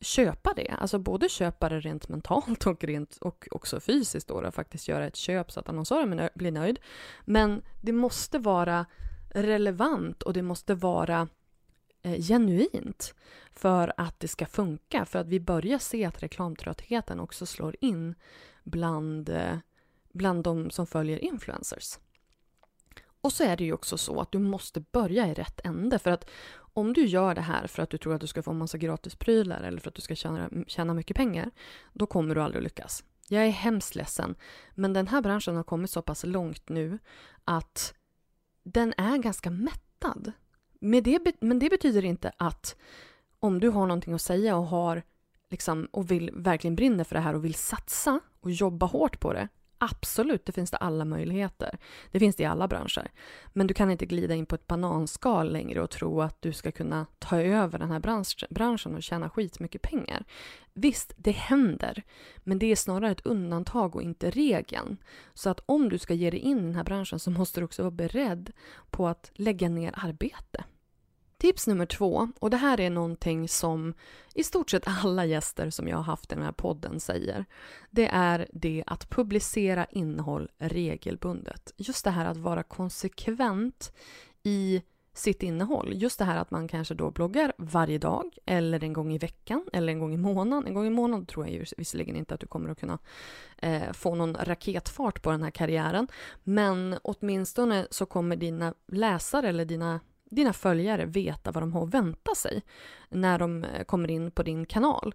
köpa 0.00 0.52
det. 0.56 0.74
Alltså 0.78 0.98
både 0.98 1.28
köpa 1.28 1.68
det 1.68 1.80
rent 1.80 2.08
mentalt 2.08 2.66
och, 2.66 2.84
rent, 2.84 3.16
och 3.16 3.48
också 3.50 3.80
fysiskt 3.80 4.28
då, 4.28 4.34
och 4.34 4.54
faktiskt 4.54 4.88
göra 4.88 5.06
ett 5.06 5.16
köp 5.16 5.52
så 5.52 5.60
att 5.60 5.68
annonsören 5.68 6.28
blir 6.34 6.52
nöjd. 6.52 6.78
Men 7.24 7.62
det 7.80 7.92
måste 7.92 8.38
vara 8.38 8.86
relevant 9.30 10.22
och 10.22 10.32
det 10.32 10.42
måste 10.42 10.74
vara 10.74 11.28
eh, 12.02 12.22
genuint 12.22 13.14
för 13.52 13.92
att 13.96 14.20
det 14.20 14.28
ska 14.28 14.46
funka. 14.46 15.04
För 15.04 15.18
att 15.18 15.28
vi 15.28 15.40
börjar 15.40 15.78
se 15.78 16.04
att 16.04 16.22
reklamtröttheten 16.22 17.20
också 17.20 17.46
slår 17.46 17.76
in 17.80 18.14
bland, 18.64 19.28
eh, 19.28 19.58
bland 20.12 20.44
de 20.44 20.70
som 20.70 20.86
följer 20.86 21.18
influencers. 21.18 21.98
Och 23.28 23.32
så 23.32 23.44
är 23.44 23.56
det 23.56 23.64
ju 23.64 23.72
också 23.72 23.98
så 23.98 24.20
att 24.20 24.32
du 24.32 24.38
måste 24.38 24.80
börja 24.80 25.26
i 25.26 25.34
rätt 25.34 25.60
ände 25.64 25.98
för 25.98 26.10
att 26.10 26.30
om 26.56 26.92
du 26.92 27.04
gör 27.04 27.34
det 27.34 27.40
här 27.40 27.66
för 27.66 27.82
att 27.82 27.90
du 27.90 27.98
tror 27.98 28.14
att 28.14 28.20
du 28.20 28.26
ska 28.26 28.42
få 28.42 28.50
en 28.50 28.58
massa 28.58 28.78
gratisprylar 28.78 29.62
eller 29.62 29.80
för 29.80 29.88
att 29.88 29.94
du 29.94 30.02
ska 30.02 30.14
tjäna, 30.14 30.50
tjäna 30.66 30.94
mycket 30.94 31.16
pengar, 31.16 31.50
då 31.92 32.06
kommer 32.06 32.34
du 32.34 32.42
aldrig 32.42 32.62
lyckas. 32.62 33.04
Jag 33.28 33.44
är 33.44 33.50
hemskt 33.50 33.94
ledsen, 33.94 34.34
men 34.74 34.92
den 34.92 35.08
här 35.08 35.22
branschen 35.22 35.56
har 35.56 35.62
kommit 35.62 35.90
så 35.90 36.02
pass 36.02 36.24
långt 36.24 36.68
nu 36.68 36.98
att 37.44 37.94
den 38.62 38.94
är 38.96 39.18
ganska 39.18 39.50
mättad. 39.50 40.32
Men 40.80 41.02
det, 41.02 41.20
men 41.40 41.58
det 41.58 41.70
betyder 41.70 42.04
inte 42.04 42.32
att 42.36 42.76
om 43.38 43.60
du 43.60 43.68
har 43.68 43.86
någonting 43.86 44.14
att 44.14 44.22
säga 44.22 44.56
och 44.56 44.66
har 44.66 45.02
liksom, 45.50 45.88
och 45.90 46.10
vill, 46.10 46.30
verkligen 46.34 46.76
brinner 46.76 47.04
för 47.04 47.14
det 47.14 47.20
här 47.20 47.34
och 47.34 47.44
vill 47.44 47.54
satsa 47.54 48.20
och 48.40 48.50
jobba 48.50 48.86
hårt 48.86 49.20
på 49.20 49.32
det, 49.32 49.48
Absolut, 49.78 50.46
det 50.46 50.52
finns 50.52 50.70
det 50.70 50.76
alla 50.76 51.04
möjligheter. 51.04 51.78
Det 52.10 52.18
finns 52.18 52.36
det 52.36 52.42
i 52.42 52.46
alla 52.46 52.68
branscher. 52.68 53.10
Men 53.52 53.66
du 53.66 53.74
kan 53.74 53.90
inte 53.90 54.06
glida 54.06 54.34
in 54.34 54.46
på 54.46 54.54
ett 54.54 54.66
bananskal 54.66 55.52
längre 55.52 55.82
och 55.82 55.90
tro 55.90 56.20
att 56.20 56.42
du 56.42 56.52
ska 56.52 56.72
kunna 56.72 57.06
ta 57.18 57.40
över 57.40 57.78
den 57.78 57.90
här 57.90 58.00
branschen 58.50 58.94
och 58.94 59.02
tjäna 59.02 59.30
skitmycket 59.30 59.82
pengar. 59.82 60.24
Visst, 60.74 61.12
det 61.16 61.30
händer, 61.30 62.02
men 62.36 62.58
det 62.58 62.66
är 62.66 62.76
snarare 62.76 63.10
ett 63.10 63.26
undantag 63.26 63.96
och 63.96 64.02
inte 64.02 64.30
regeln. 64.30 64.96
Så 65.34 65.50
att 65.50 65.60
om 65.66 65.88
du 65.88 65.98
ska 65.98 66.14
ge 66.14 66.30
dig 66.30 66.40
in 66.40 66.58
i 66.58 66.62
den 66.62 66.74
här 66.74 66.84
branschen 66.84 67.18
så 67.18 67.30
måste 67.30 67.60
du 67.60 67.64
också 67.64 67.82
vara 67.82 67.90
beredd 67.90 68.52
på 68.90 69.08
att 69.08 69.30
lägga 69.34 69.68
ner 69.68 69.94
arbete. 69.96 70.64
Tips 71.38 71.66
nummer 71.66 71.86
två, 71.86 72.28
och 72.38 72.50
det 72.50 72.56
här 72.56 72.80
är 72.80 72.90
någonting 72.90 73.48
som 73.48 73.94
i 74.34 74.44
stort 74.44 74.70
sett 74.70 74.82
alla 74.86 75.24
gäster 75.24 75.70
som 75.70 75.88
jag 75.88 75.96
har 75.96 76.04
haft 76.04 76.32
i 76.32 76.34
den 76.34 76.44
här 76.44 76.52
podden 76.52 77.00
säger. 77.00 77.44
Det 77.90 78.08
är 78.12 78.48
det 78.52 78.84
att 78.86 79.10
publicera 79.10 79.84
innehåll 79.84 80.48
regelbundet. 80.58 81.72
Just 81.76 82.04
det 82.04 82.10
här 82.10 82.26
att 82.26 82.36
vara 82.36 82.62
konsekvent 82.62 83.92
i 84.42 84.82
sitt 85.18 85.42
innehåll. 85.42 85.92
Just 85.94 86.18
det 86.18 86.24
här 86.24 86.36
att 86.36 86.50
man 86.50 86.68
kanske 86.68 86.94
då 86.94 87.10
bloggar 87.10 87.52
varje 87.58 87.98
dag 87.98 88.36
eller 88.46 88.84
en 88.84 88.92
gång 88.92 89.12
i 89.12 89.18
veckan 89.18 89.64
eller 89.72 89.92
en 89.92 89.98
gång 89.98 90.14
i 90.14 90.16
månaden. 90.16 90.66
En 90.66 90.74
gång 90.74 90.86
i 90.86 90.90
månaden 90.90 91.26
tror 91.26 91.46
jag 91.46 91.54
ju 91.54 91.64
visserligen 91.76 92.16
inte 92.16 92.34
att 92.34 92.40
du 92.40 92.46
kommer 92.46 92.70
att 92.70 92.80
kunna 92.80 92.98
eh, 93.58 93.92
få 93.92 94.14
någon 94.14 94.34
raketfart 94.34 95.22
på 95.22 95.30
den 95.30 95.42
här 95.42 95.50
karriären. 95.50 96.08
Men 96.44 96.98
åtminstone 97.02 97.86
så 97.90 98.06
kommer 98.06 98.36
dina 98.36 98.74
läsare 98.86 99.48
eller 99.48 99.64
dina 99.64 100.00
dina 100.30 100.52
följare 100.52 101.06
veta 101.06 101.52
vad 101.52 101.62
de 101.62 101.72
har 101.72 101.82
att 101.82 101.94
vänta 101.94 102.34
sig 102.34 102.62
när 103.08 103.38
de 103.38 103.64
eh, 103.64 103.84
kommer 103.84 104.10
in 104.10 104.30
på 104.30 104.42
din 104.42 104.66
kanal. 104.66 105.14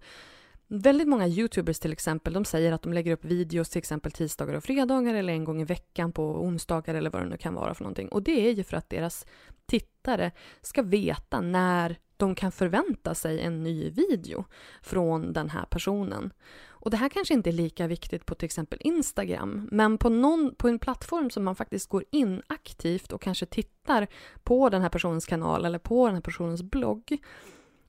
Väldigt 0.67 1.07
många 1.07 1.27
youtubers 1.27 1.79
till 1.79 1.91
exempel, 1.91 2.33
de 2.33 2.45
säger 2.45 2.71
att 2.71 2.81
de 2.81 2.93
lägger 2.93 3.11
upp 3.11 3.25
videos 3.25 3.69
till 3.69 3.79
exempel 3.79 4.11
tisdagar 4.11 4.53
och 4.53 4.63
fredagar 4.63 5.13
eller 5.13 5.33
en 5.33 5.43
gång 5.43 5.61
i 5.61 5.65
veckan 5.65 6.11
på 6.11 6.43
onsdagar 6.43 6.95
eller 6.95 7.09
vad 7.09 7.21
det 7.21 7.29
nu 7.29 7.37
kan 7.37 7.53
vara 7.53 7.73
för 7.73 7.83
någonting. 7.83 8.07
Och 8.07 8.23
det 8.23 8.47
är 8.47 8.51
ju 8.51 8.63
för 8.63 8.77
att 8.77 8.89
deras 8.89 9.25
tittare 9.65 10.31
ska 10.61 10.81
veta 10.81 11.41
när 11.41 11.97
de 12.23 12.35
kan 12.35 12.51
förvänta 12.51 13.15
sig 13.15 13.41
en 13.41 13.63
ny 13.63 13.89
video 13.89 14.45
från 14.81 15.33
den 15.33 15.49
här 15.49 15.65
personen. 15.65 16.33
Och 16.65 16.91
det 16.91 16.97
här 16.97 17.09
kanske 17.09 17.33
inte 17.33 17.49
är 17.49 17.51
lika 17.51 17.87
viktigt 17.87 18.25
på 18.25 18.35
till 18.35 18.45
exempel 18.45 18.79
Instagram, 18.81 19.69
men 19.71 19.97
på, 19.97 20.09
någon, 20.09 20.55
på 20.55 20.67
en 20.67 20.79
plattform 20.79 21.29
som 21.29 21.43
man 21.43 21.55
faktiskt 21.55 21.89
går 21.89 22.03
in 22.11 22.41
aktivt 22.47 23.11
och 23.13 23.21
kanske 23.21 23.45
tittar 23.45 24.07
på 24.43 24.69
den 24.69 24.81
här 24.81 24.89
personens 24.89 25.25
kanal 25.25 25.65
eller 25.65 25.79
på 25.79 26.05
den 26.05 26.15
här 26.15 26.21
personens 26.21 26.63
blogg, 26.63 27.17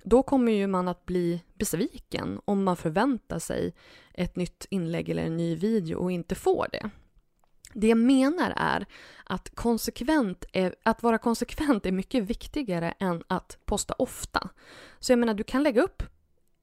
då 0.02 0.22
kommer 0.22 0.52
ju 0.52 0.66
man 0.66 0.88
att 0.88 1.06
bli 1.06 1.42
besviken 1.54 2.40
om 2.44 2.64
man 2.64 2.76
förväntar 2.76 3.38
sig 3.38 3.74
ett 4.14 4.36
nytt 4.36 4.66
inlägg 4.70 5.08
eller 5.08 5.22
en 5.22 5.36
ny 5.36 5.56
video 5.56 5.98
och 5.98 6.12
inte 6.12 6.34
får 6.34 6.68
det. 6.72 6.90
Det 7.74 7.86
jag 7.86 7.98
menar 7.98 8.52
är 8.56 8.86
att, 9.24 9.54
konsekvent 9.54 10.44
är, 10.52 10.74
att 10.82 11.02
vara 11.02 11.18
konsekvent 11.18 11.86
är 11.86 11.92
mycket 11.92 12.24
viktigare 12.24 12.94
än 12.98 13.22
att 13.26 13.58
posta 13.64 13.94
ofta. 13.98 14.48
Så 15.00 15.12
jag 15.12 15.18
menar, 15.18 15.34
du 15.34 15.44
kan 15.44 15.62
lägga 15.62 15.82
upp 15.82 16.02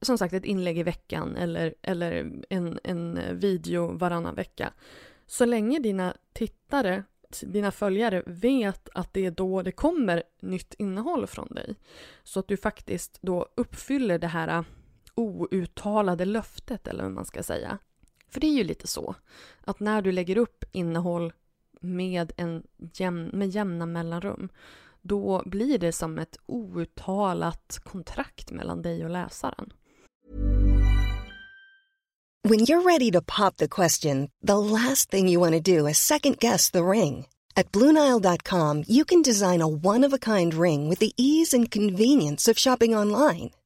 som 0.01 0.17
sagt 0.17 0.33
ett 0.33 0.45
inlägg 0.45 0.77
i 0.77 0.83
veckan 0.83 1.35
eller, 1.35 1.73
eller 1.81 2.31
en, 2.49 2.79
en 2.83 3.19
video 3.39 3.97
varannan 3.97 4.35
vecka. 4.35 4.73
Så 5.27 5.45
länge 5.45 5.79
dina 5.79 6.13
tittare 6.33 7.03
dina 7.41 7.71
följare 7.71 8.23
vet 8.25 8.89
att 8.93 9.13
det 9.13 9.25
är 9.25 9.31
då 9.31 9.61
det 9.61 9.71
kommer 9.71 10.23
nytt 10.41 10.73
innehåll 10.73 11.27
från 11.27 11.47
dig. 11.47 11.75
Så 12.23 12.39
att 12.39 12.47
du 12.47 12.57
faktiskt 12.57 13.17
då 13.21 13.49
uppfyller 13.55 14.19
det 14.19 14.27
här 14.27 14.63
outtalade 15.15 16.25
löftet, 16.25 16.87
eller 16.87 17.03
vad 17.03 17.11
man 17.11 17.25
ska 17.25 17.43
säga. 17.43 17.77
För 18.31 18.39
det 18.39 18.47
är 18.47 18.53
ju 18.53 18.63
lite 18.63 18.87
så 18.87 19.15
att 19.61 19.79
när 19.79 20.01
du 20.01 20.11
lägger 20.11 20.37
upp 20.37 20.63
innehåll 20.71 21.33
med, 21.81 22.31
en 22.37 22.63
jäm, 22.93 23.29
med 23.33 23.49
jämna 23.49 23.85
mellanrum 23.85 24.49
då 25.01 25.43
blir 25.45 25.77
det 25.77 25.91
som 25.91 26.19
ett 26.19 26.37
outtalat 26.45 27.79
kontrakt 27.83 28.51
mellan 28.51 28.81
dig 28.81 29.03
och 29.03 29.09
läsaren. 29.09 29.73
When 32.43 32.59
you're 32.59 32.83
ready 32.83 33.11
to 33.11 33.21
pop 33.21 33.57
the 33.57 33.67
question, 33.67 34.29
the 34.47 34.57
last 34.57 35.11
thing 35.11 35.29
you 35.29 35.39
want 35.39 35.53
to 35.53 35.77
do 35.77 35.87
is 35.87 35.97
second 35.97 36.39
guess 36.39 36.71
the 36.71 36.79
ring. 36.83 37.27
At 37.55 37.71
BlueNile.com 37.71 38.83
you 38.87 39.05
can 39.05 39.21
design 39.21 39.61
a 39.61 39.67
one-of-a-kind 39.67 40.53
ring 40.53 40.89
with 40.89 40.99
the 40.99 41.11
ease 41.17 41.57
and 41.57 41.71
convenience 41.71 42.51
of 42.51 42.57
shopping 42.57 42.95
online. 42.95 43.51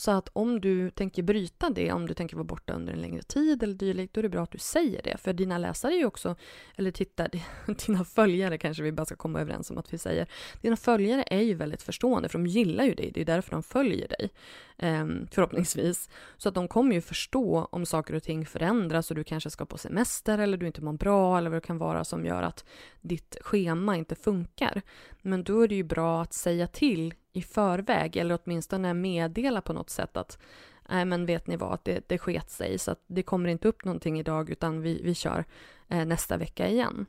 Så 0.00 0.10
att 0.10 0.28
om 0.32 0.60
du 0.60 0.90
tänker 0.90 1.22
bryta 1.22 1.70
det, 1.70 1.92
om 1.92 2.06
du 2.06 2.14
tänker 2.14 2.36
vara 2.36 2.44
borta 2.44 2.72
under 2.72 2.92
en 2.92 3.00
längre 3.00 3.22
tid 3.22 3.62
eller 3.62 3.74
dylikt, 3.74 4.14
då 4.14 4.20
är 4.20 4.22
det 4.22 4.28
bra 4.28 4.42
att 4.42 4.50
du 4.50 4.58
säger 4.58 5.02
det. 5.02 5.16
För 5.16 5.32
dina 5.32 5.58
läsare 5.58 5.92
är 5.92 5.98
ju 5.98 6.06
också, 6.06 6.36
eller 6.76 6.90
titta, 6.90 7.28
dina 7.86 8.04
följare 8.04 8.58
kanske 8.58 8.82
vi 8.82 8.92
bara 8.92 9.04
ska 9.04 9.16
komma 9.16 9.40
överens 9.40 9.70
om 9.70 9.78
att 9.78 9.92
vi 9.94 9.98
säger. 9.98 10.26
Dina 10.60 10.76
följare 10.76 11.24
är 11.26 11.40
ju 11.40 11.54
väldigt 11.54 11.82
förstående, 11.82 12.28
för 12.28 12.38
de 12.38 12.46
gillar 12.46 12.84
ju 12.84 12.94
dig. 12.94 13.10
Det 13.14 13.20
är 13.20 13.24
därför 13.24 13.50
de 13.50 13.62
följer 13.62 14.08
dig. 14.08 14.30
Ehm, 14.78 15.26
förhoppningsvis. 15.30 16.08
Så 16.36 16.48
att 16.48 16.54
de 16.54 16.68
kommer 16.68 16.94
ju 16.94 17.00
förstå 17.00 17.68
om 17.72 17.86
saker 17.86 18.14
och 18.14 18.22
ting 18.22 18.46
förändras 18.46 19.10
och 19.10 19.16
du 19.16 19.24
kanske 19.24 19.50
ska 19.50 19.66
på 19.66 19.78
semester 19.78 20.38
eller 20.38 20.56
du 20.56 20.66
inte 20.66 20.82
mår 20.82 20.92
bra 20.92 21.38
eller 21.38 21.50
vad 21.50 21.56
det 21.56 21.66
kan 21.66 21.78
vara 21.78 22.04
som 22.04 22.26
gör 22.26 22.42
att 22.42 22.64
ditt 23.00 23.36
schema 23.40 23.96
inte 23.96 24.14
funkar. 24.14 24.82
Men 25.22 25.44
då 25.44 25.60
är 25.60 25.68
det 25.68 25.74
ju 25.74 25.84
bra 25.84 26.22
att 26.22 26.32
säga 26.32 26.66
till 26.66 27.14
i 27.32 27.42
förväg 27.42 28.16
eller 28.16 28.38
åtminstone 28.44 28.94
meddela 28.94 29.60
på 29.60 29.72
något 29.72 29.90
sätt 29.90 30.16
att 30.16 30.38
nej 30.88 31.04
men 31.04 31.26
vet 31.26 31.46
ni 31.46 31.56
vad, 31.56 31.78
det, 31.82 32.08
det 32.08 32.18
sket 32.18 32.50
sig 32.50 32.78
så 32.78 32.90
att 32.90 33.04
det 33.06 33.22
kommer 33.22 33.48
inte 33.48 33.68
upp 33.68 33.84
någonting 33.84 34.18
idag 34.20 34.50
utan 34.50 34.82
vi, 34.82 35.02
vi 35.04 35.14
kör 35.14 35.44
eh, 35.88 36.04
nästa 36.04 36.36
vecka 36.36 36.68
igen. 36.68 37.06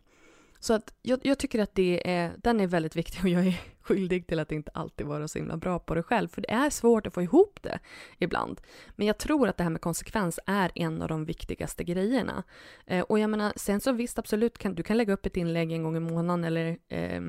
Så 0.59 0.73
att 0.73 0.93
jag, 1.01 1.19
jag, 1.23 1.39
tycker 1.39 1.59
att 1.59 1.75
det 1.75 2.09
är, 2.11 2.31
den 2.37 2.59
är 2.59 2.67
väldigt 2.67 2.95
viktig 2.95 3.23
och 3.23 3.29
jag 3.29 3.47
är 3.47 3.61
skyldig 3.81 4.27
till 4.27 4.39
att 4.39 4.51
inte 4.51 4.71
alltid 4.73 5.07
vara 5.07 5.27
så 5.27 5.39
himla 5.39 5.57
bra 5.57 5.79
på 5.79 5.95
det 5.95 6.03
själv, 6.03 6.27
för 6.27 6.41
det 6.41 6.51
är 6.51 6.69
svårt 6.69 7.07
att 7.07 7.13
få 7.13 7.21
ihop 7.21 7.59
det 7.61 7.79
ibland. 8.17 8.61
Men 8.95 9.07
jag 9.07 9.17
tror 9.17 9.47
att 9.47 9.57
det 9.57 9.63
här 9.63 9.69
med 9.69 9.81
konsekvens 9.81 10.39
är 10.45 10.71
en 10.75 11.01
av 11.01 11.07
de 11.07 11.25
viktigaste 11.25 11.83
grejerna. 11.83 12.43
Eh, 12.85 13.01
och 13.01 13.19
jag 13.19 13.29
menar, 13.29 13.53
sen 13.55 13.81
så 13.81 13.91
visst 13.91 14.19
absolut, 14.19 14.57
kan, 14.57 14.75
du 14.75 14.83
kan 14.83 14.97
lägga 14.97 15.13
upp 15.13 15.25
ett 15.25 15.37
inlägg 15.37 15.71
en 15.71 15.83
gång 15.83 15.97
i 15.97 15.99
månaden 15.99 16.43
eller 16.43 16.77
eh, 16.87 17.21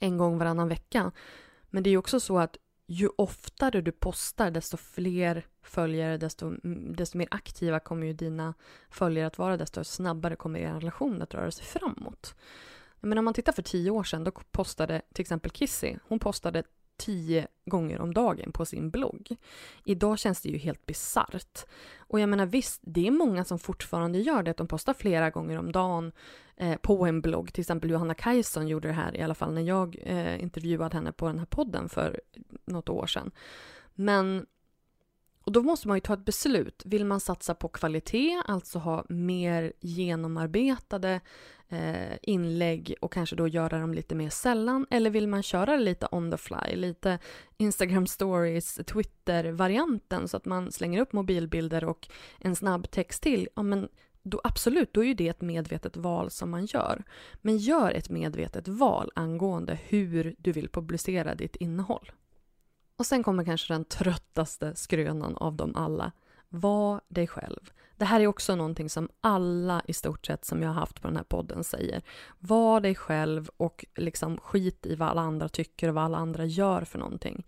en 0.00 0.18
gång 0.18 0.38
varannan 0.38 0.68
vecka. 0.68 1.12
Men 1.70 1.82
det 1.82 1.90
är 1.90 1.92
ju 1.92 1.98
också 1.98 2.20
så 2.20 2.38
att 2.38 2.56
ju 2.86 3.08
oftare 3.16 3.80
du 3.80 3.92
postar, 3.92 4.50
desto 4.50 4.76
fler 4.76 5.46
följare, 5.62 6.16
desto, 6.16 6.50
desto 6.94 7.18
mer 7.18 7.28
aktiva 7.30 7.80
kommer 7.80 8.06
ju 8.06 8.12
dina 8.12 8.54
följare 8.90 9.26
att 9.26 9.38
vara, 9.38 9.56
desto 9.56 9.84
snabbare 9.84 10.36
kommer 10.36 10.60
er 10.60 10.74
relation 10.74 11.22
att 11.22 11.34
röra 11.34 11.50
sig 11.50 11.64
framåt. 11.64 12.34
Men 13.00 13.18
om 13.18 13.24
man 13.24 13.34
tittar 13.34 13.52
för 13.52 13.62
tio 13.62 13.90
år 13.90 14.04
sedan, 14.04 14.24
då 14.24 14.30
postade 14.30 15.02
till 15.12 15.22
exempel 15.22 15.50
Kissy, 15.50 15.96
hon 16.08 16.18
postade 16.18 16.62
tio 16.96 17.46
gånger 17.64 18.00
om 18.00 18.14
dagen 18.14 18.52
på 18.52 18.64
sin 18.64 18.90
blogg. 18.90 19.36
Idag 19.84 20.18
känns 20.18 20.40
det 20.40 20.48
ju 20.48 20.58
helt 20.58 20.86
bisarrt. 20.86 21.66
Och 21.98 22.20
jag 22.20 22.28
menar 22.28 22.46
visst, 22.46 22.80
det 22.84 23.06
är 23.06 23.10
många 23.10 23.44
som 23.44 23.58
fortfarande 23.58 24.18
gör 24.18 24.42
det, 24.42 24.50
att 24.50 24.56
de 24.56 24.68
postar 24.68 24.94
flera 24.94 25.30
gånger 25.30 25.58
om 25.58 25.72
dagen 25.72 26.12
eh, 26.56 26.76
på 26.76 27.06
en 27.06 27.20
blogg. 27.20 27.52
Till 27.52 27.60
exempel 27.60 27.90
Johanna 27.90 28.14
Kajson 28.14 28.68
gjorde 28.68 28.88
det 28.88 28.94
här 28.94 29.16
i 29.16 29.22
alla 29.22 29.34
fall 29.34 29.54
när 29.54 29.62
jag 29.62 29.96
eh, 30.02 30.42
intervjuade 30.42 30.96
henne 30.96 31.12
på 31.12 31.26
den 31.26 31.38
här 31.38 31.46
podden 31.46 31.88
för 31.88 32.20
något 32.64 32.88
år 32.88 33.06
sedan. 33.06 33.30
Men 33.94 34.46
och 35.46 35.52
då 35.52 35.62
måste 35.62 35.88
man 35.88 35.96
ju 35.96 36.00
ta 36.00 36.14
ett 36.14 36.24
beslut. 36.24 36.82
Vill 36.84 37.04
man 37.04 37.20
satsa 37.20 37.54
på 37.54 37.68
kvalitet, 37.68 38.42
alltså 38.46 38.78
ha 38.78 39.04
mer 39.08 39.72
genomarbetade 39.80 41.20
eh, 41.68 42.18
inlägg 42.22 42.94
och 43.00 43.12
kanske 43.12 43.36
då 43.36 43.48
göra 43.48 43.78
dem 43.78 43.94
lite 43.94 44.14
mer 44.14 44.30
sällan? 44.30 44.86
Eller 44.90 45.10
vill 45.10 45.28
man 45.28 45.42
köra 45.42 45.76
lite 45.76 46.08
on 46.10 46.30
the 46.30 46.36
fly, 46.36 46.76
lite 46.76 47.18
Instagram 47.56 48.06
stories, 48.06 48.80
Twitter-varianten 48.86 50.28
så 50.28 50.36
att 50.36 50.44
man 50.44 50.72
slänger 50.72 51.00
upp 51.00 51.12
mobilbilder 51.12 51.84
och 51.84 52.08
en 52.38 52.56
snabb 52.56 52.90
text 52.90 53.22
till? 53.22 53.48
Ja, 53.56 53.62
men 53.62 53.88
då 54.22 54.40
absolut, 54.44 54.92
då 54.92 55.04
är 55.04 55.08
ju 55.08 55.14
det 55.14 55.28
ett 55.28 55.40
medvetet 55.40 55.96
val 55.96 56.30
som 56.30 56.50
man 56.50 56.66
gör. 56.66 57.04
Men 57.34 57.56
gör 57.56 57.90
ett 57.90 58.10
medvetet 58.10 58.68
val 58.68 59.10
angående 59.14 59.78
hur 59.84 60.34
du 60.38 60.52
vill 60.52 60.68
publicera 60.68 61.34
ditt 61.34 61.56
innehåll. 61.56 62.12
Och 62.96 63.06
sen 63.06 63.22
kommer 63.22 63.44
kanske 63.44 63.74
den 63.74 63.84
tröttaste 63.84 64.76
skrönan 64.76 65.36
av 65.36 65.56
dem 65.56 65.76
alla. 65.76 66.12
Var 66.48 67.00
dig 67.08 67.26
själv. 67.26 67.70
Det 67.96 68.04
här 68.04 68.20
är 68.20 68.26
också 68.26 68.56
någonting 68.56 68.90
som 68.90 69.08
alla 69.20 69.82
i 69.86 69.92
stort 69.92 70.26
sett 70.26 70.44
som 70.44 70.62
jag 70.62 70.68
har 70.68 70.80
haft 70.80 71.02
på 71.02 71.08
den 71.08 71.16
här 71.16 71.24
podden 71.24 71.64
säger. 71.64 72.02
Var 72.38 72.80
dig 72.80 72.94
själv 72.94 73.50
och 73.56 73.84
liksom 73.96 74.38
skit 74.38 74.86
i 74.86 74.94
vad 74.94 75.08
alla 75.08 75.20
andra 75.20 75.48
tycker 75.48 75.88
och 75.88 75.94
vad 75.94 76.04
alla 76.04 76.18
andra 76.18 76.44
gör 76.44 76.84
för 76.84 76.98
någonting. 76.98 77.46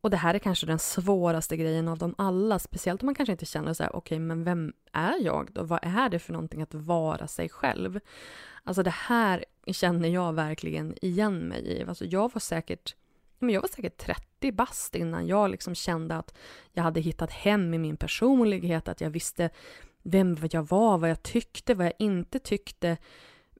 Och 0.00 0.10
det 0.10 0.16
här 0.16 0.34
är 0.34 0.38
kanske 0.38 0.66
den 0.66 0.78
svåraste 0.78 1.56
grejen 1.56 1.88
av 1.88 1.98
dem 1.98 2.14
alla, 2.18 2.58
speciellt 2.58 3.02
om 3.02 3.06
man 3.06 3.14
kanske 3.14 3.32
inte 3.32 3.46
känner 3.46 3.74
så 3.74 3.82
här, 3.82 3.96
okej, 3.96 4.16
okay, 4.16 4.18
men 4.18 4.44
vem 4.44 4.72
är 4.92 5.24
jag 5.24 5.48
då? 5.52 5.62
Vad 5.62 5.80
är 5.82 6.08
det 6.08 6.18
för 6.18 6.32
någonting 6.32 6.62
att 6.62 6.74
vara 6.74 7.26
sig 7.26 7.48
själv? 7.48 8.00
Alltså 8.64 8.82
det 8.82 8.94
här 8.94 9.44
känner 9.66 10.08
jag 10.08 10.32
verkligen 10.32 10.94
igen 11.04 11.38
mig 11.38 11.66
i. 11.66 11.84
Alltså 11.84 12.04
jag 12.04 12.32
var 12.34 12.40
säkert 12.40 12.94
men 13.38 13.54
jag 13.54 13.60
var 13.60 13.68
säkert 13.68 13.96
30 13.96 14.52
bast 14.52 14.94
innan 14.94 15.26
jag 15.26 15.50
liksom 15.50 15.74
kände 15.74 16.16
att 16.16 16.34
jag 16.72 16.82
hade 16.82 17.00
hittat 17.00 17.32
hem 17.32 17.74
i 17.74 17.78
min 17.78 17.96
personlighet, 17.96 18.88
att 18.88 19.00
jag 19.00 19.10
visste 19.10 19.50
vem 20.02 20.36
jag 20.50 20.68
var, 20.68 20.98
vad 20.98 21.10
jag 21.10 21.22
tyckte, 21.22 21.74
vad 21.74 21.86
jag 21.86 21.94
inte 21.98 22.38
tyckte, 22.38 22.96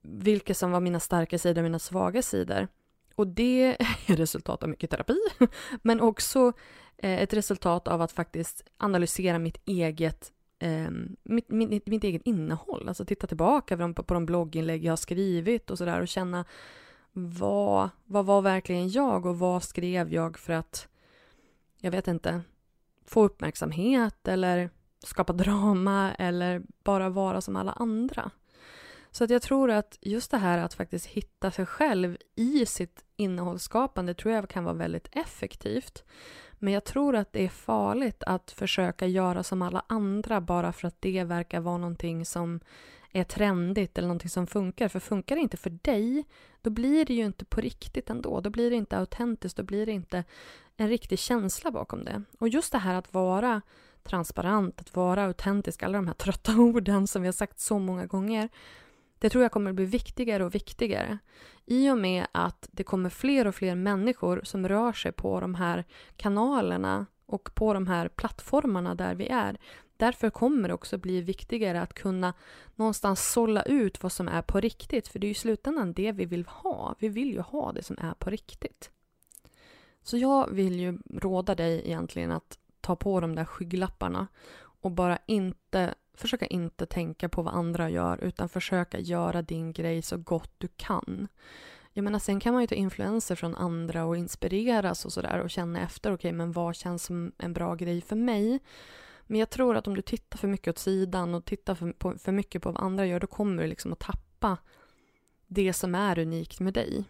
vilka 0.02 0.54
som 0.54 0.70
var 0.70 0.80
mina 0.80 1.00
starka 1.00 1.38
sidor 1.38 1.62
och 1.62 1.64
mina 1.64 1.78
svaga 1.78 2.22
sidor. 2.22 2.68
Och 3.14 3.26
det 3.26 3.76
är 4.08 4.16
resultat 4.16 4.62
av 4.62 4.68
mycket 4.68 4.90
terapi, 4.90 5.18
men 5.82 6.00
också 6.00 6.52
eh, 6.98 7.22
ett 7.22 7.32
resultat 7.32 7.88
av 7.88 8.02
att 8.02 8.12
faktiskt 8.12 8.64
analysera 8.76 9.38
mitt 9.38 9.68
eget 9.68 10.32
eh, 10.58 10.90
mitt, 11.22 11.48
mitt, 11.48 11.86
mitt, 11.86 12.04
eget 12.04 12.22
innehåll, 12.24 12.88
alltså 12.88 13.04
titta 13.04 13.26
tillbaka 13.26 13.76
på 13.76 13.82
de, 13.82 13.94
på 13.94 14.14
de 14.14 14.26
blogginlägg 14.26 14.84
jag 14.84 14.92
har 14.92 14.96
skrivit 14.96 15.70
och 15.70 15.78
sådär 15.78 16.00
och 16.00 16.08
känna 16.08 16.44
vad, 17.18 17.90
vad 18.04 18.26
var 18.26 18.42
verkligen 18.42 18.88
jag 18.88 19.26
och 19.26 19.38
vad 19.38 19.62
skrev 19.62 20.12
jag 20.12 20.38
för 20.38 20.52
att, 20.52 20.88
jag 21.80 21.90
vet 21.90 22.08
inte, 22.08 22.40
få 23.04 23.22
uppmärksamhet 23.24 24.28
eller 24.28 24.70
skapa 25.04 25.32
drama 25.32 26.14
eller 26.14 26.62
bara 26.84 27.08
vara 27.08 27.40
som 27.40 27.56
alla 27.56 27.72
andra. 27.72 28.30
Så 29.10 29.24
att 29.24 29.30
jag 29.30 29.42
tror 29.42 29.70
att 29.70 29.98
just 30.00 30.30
det 30.30 30.38
här 30.38 30.58
att 30.58 30.74
faktiskt 30.74 31.06
hitta 31.06 31.50
sig 31.50 31.66
själv 31.66 32.16
i 32.34 32.66
sitt 32.66 33.04
innehållsskapande 33.16 34.14
tror 34.14 34.34
jag 34.34 34.48
kan 34.48 34.64
vara 34.64 34.74
väldigt 34.74 35.08
effektivt. 35.12 36.04
Men 36.52 36.72
jag 36.72 36.84
tror 36.84 37.16
att 37.16 37.32
det 37.32 37.44
är 37.44 37.48
farligt 37.48 38.22
att 38.22 38.50
försöka 38.50 39.06
göra 39.06 39.42
som 39.42 39.62
alla 39.62 39.84
andra 39.86 40.40
bara 40.40 40.72
för 40.72 40.88
att 40.88 41.00
det 41.00 41.24
verkar 41.24 41.60
vara 41.60 41.78
någonting 41.78 42.24
som 42.24 42.60
är 43.20 43.24
trendigt 43.24 43.98
eller 43.98 44.08
någonting 44.08 44.30
som 44.30 44.46
funkar. 44.46 44.88
För 44.88 45.00
funkar 45.00 45.36
det 45.36 45.42
inte 45.42 45.56
för 45.56 45.70
dig, 45.70 46.24
då 46.62 46.70
blir 46.70 47.04
det 47.04 47.14
ju 47.14 47.24
inte 47.24 47.44
på 47.44 47.60
riktigt 47.60 48.10
ändå. 48.10 48.40
Då 48.40 48.50
blir 48.50 48.70
det 48.70 48.76
inte 48.76 48.98
autentiskt, 48.98 49.56
då 49.56 49.62
blir 49.62 49.86
det 49.86 49.92
inte 49.92 50.24
en 50.76 50.88
riktig 50.88 51.18
känsla 51.18 51.70
bakom 51.70 52.04
det. 52.04 52.22
Och 52.38 52.48
just 52.48 52.72
det 52.72 52.78
här 52.78 52.94
att 52.94 53.14
vara 53.14 53.62
transparent, 54.02 54.80
att 54.80 54.96
vara 54.96 55.24
autentisk, 55.24 55.82
alla 55.82 55.98
de 55.98 56.06
här 56.06 56.14
trötta 56.14 56.52
orden 56.58 57.06
som 57.06 57.22
vi 57.22 57.28
har 57.28 57.32
sagt 57.32 57.60
så 57.60 57.78
många 57.78 58.06
gånger. 58.06 58.48
Det 59.18 59.30
tror 59.30 59.42
jag 59.42 59.52
kommer 59.52 59.70
att 59.70 59.76
bli 59.76 59.84
viktigare 59.84 60.44
och 60.44 60.54
viktigare. 60.54 61.18
I 61.66 61.90
och 61.90 61.98
med 61.98 62.26
att 62.32 62.68
det 62.72 62.84
kommer 62.84 63.10
fler 63.10 63.46
och 63.46 63.54
fler 63.54 63.74
människor 63.74 64.40
som 64.44 64.68
rör 64.68 64.92
sig 64.92 65.12
på 65.12 65.40
de 65.40 65.54
här 65.54 65.84
kanalerna 66.16 67.06
och 67.26 67.54
på 67.54 67.74
de 67.74 67.86
här 67.86 68.08
plattformarna 68.08 68.94
där 68.94 69.14
vi 69.14 69.28
är. 69.28 69.58
Därför 69.96 70.30
kommer 70.30 70.68
det 70.68 70.74
också 70.74 70.98
bli 70.98 71.20
viktigare 71.20 71.82
att 71.82 71.94
kunna 71.94 72.34
någonstans 72.74 73.32
sålla 73.32 73.62
ut 73.62 74.02
vad 74.02 74.12
som 74.12 74.28
är 74.28 74.42
på 74.42 74.60
riktigt. 74.60 75.08
För 75.08 75.18
det 75.18 75.24
är 75.24 75.28
ju 75.28 75.32
i 75.32 75.34
slutändan 75.34 75.92
det 75.92 76.12
vi 76.12 76.24
vill 76.24 76.46
ha. 76.46 76.94
Vi 76.98 77.08
vill 77.08 77.32
ju 77.32 77.40
ha 77.40 77.72
det 77.72 77.82
som 77.82 77.96
är 78.00 78.14
på 78.14 78.30
riktigt. 78.30 78.90
Så 80.02 80.16
jag 80.16 80.50
vill 80.50 80.80
ju 80.80 80.98
råda 81.14 81.54
dig 81.54 81.82
egentligen 81.84 82.32
att 82.32 82.58
ta 82.80 82.96
på 82.96 83.20
de 83.20 83.34
där 83.34 83.44
skygglapparna 83.44 84.26
och 84.58 84.90
bara 84.90 85.18
inte 85.26 85.94
försöka 86.14 86.46
inte 86.46 86.86
tänka 86.86 87.28
på 87.28 87.42
vad 87.42 87.54
andra 87.54 87.90
gör 87.90 88.24
utan 88.24 88.48
försöka 88.48 88.98
göra 88.98 89.42
din 89.42 89.72
grej 89.72 90.02
så 90.02 90.16
gott 90.16 90.52
du 90.58 90.68
kan. 90.76 91.28
Jag 91.92 92.02
menar, 92.02 92.18
sen 92.18 92.40
kan 92.40 92.52
man 92.52 92.62
ju 92.62 92.66
ta 92.66 92.74
influenser 92.74 93.34
från 93.34 93.54
andra 93.54 94.04
och 94.04 94.16
inspireras 94.16 95.04
och 95.04 95.12
sådär 95.12 95.40
och 95.40 95.50
känna 95.50 95.80
efter, 95.80 96.10
okej, 96.10 96.14
okay, 96.28 96.32
men 96.32 96.52
vad 96.52 96.76
känns 96.76 97.04
som 97.04 97.32
en 97.38 97.52
bra 97.52 97.74
grej 97.74 98.00
för 98.00 98.16
mig? 98.16 98.60
Men 99.26 99.40
jag 99.40 99.50
tror 99.50 99.76
att 99.76 99.86
om 99.86 99.94
du 99.94 100.02
tittar 100.02 100.38
för 100.38 100.48
mycket 100.48 100.68
åt 100.68 100.78
sidan 100.78 101.34
och 101.34 101.44
tittar 101.44 101.74
för, 101.74 101.92
på, 101.92 102.18
för 102.18 102.32
mycket 102.32 102.62
på 102.62 102.72
vad 102.72 102.82
andra 102.82 103.06
gör, 103.06 103.20
då 103.20 103.26
kommer 103.26 103.62
du 103.62 103.68
liksom 103.68 103.92
att 103.92 103.98
tappa 103.98 104.58
det 105.46 105.72
som 105.72 105.94
är 105.94 106.18
unikt 106.18 106.60
med 106.60 106.74
dig. 106.74 107.04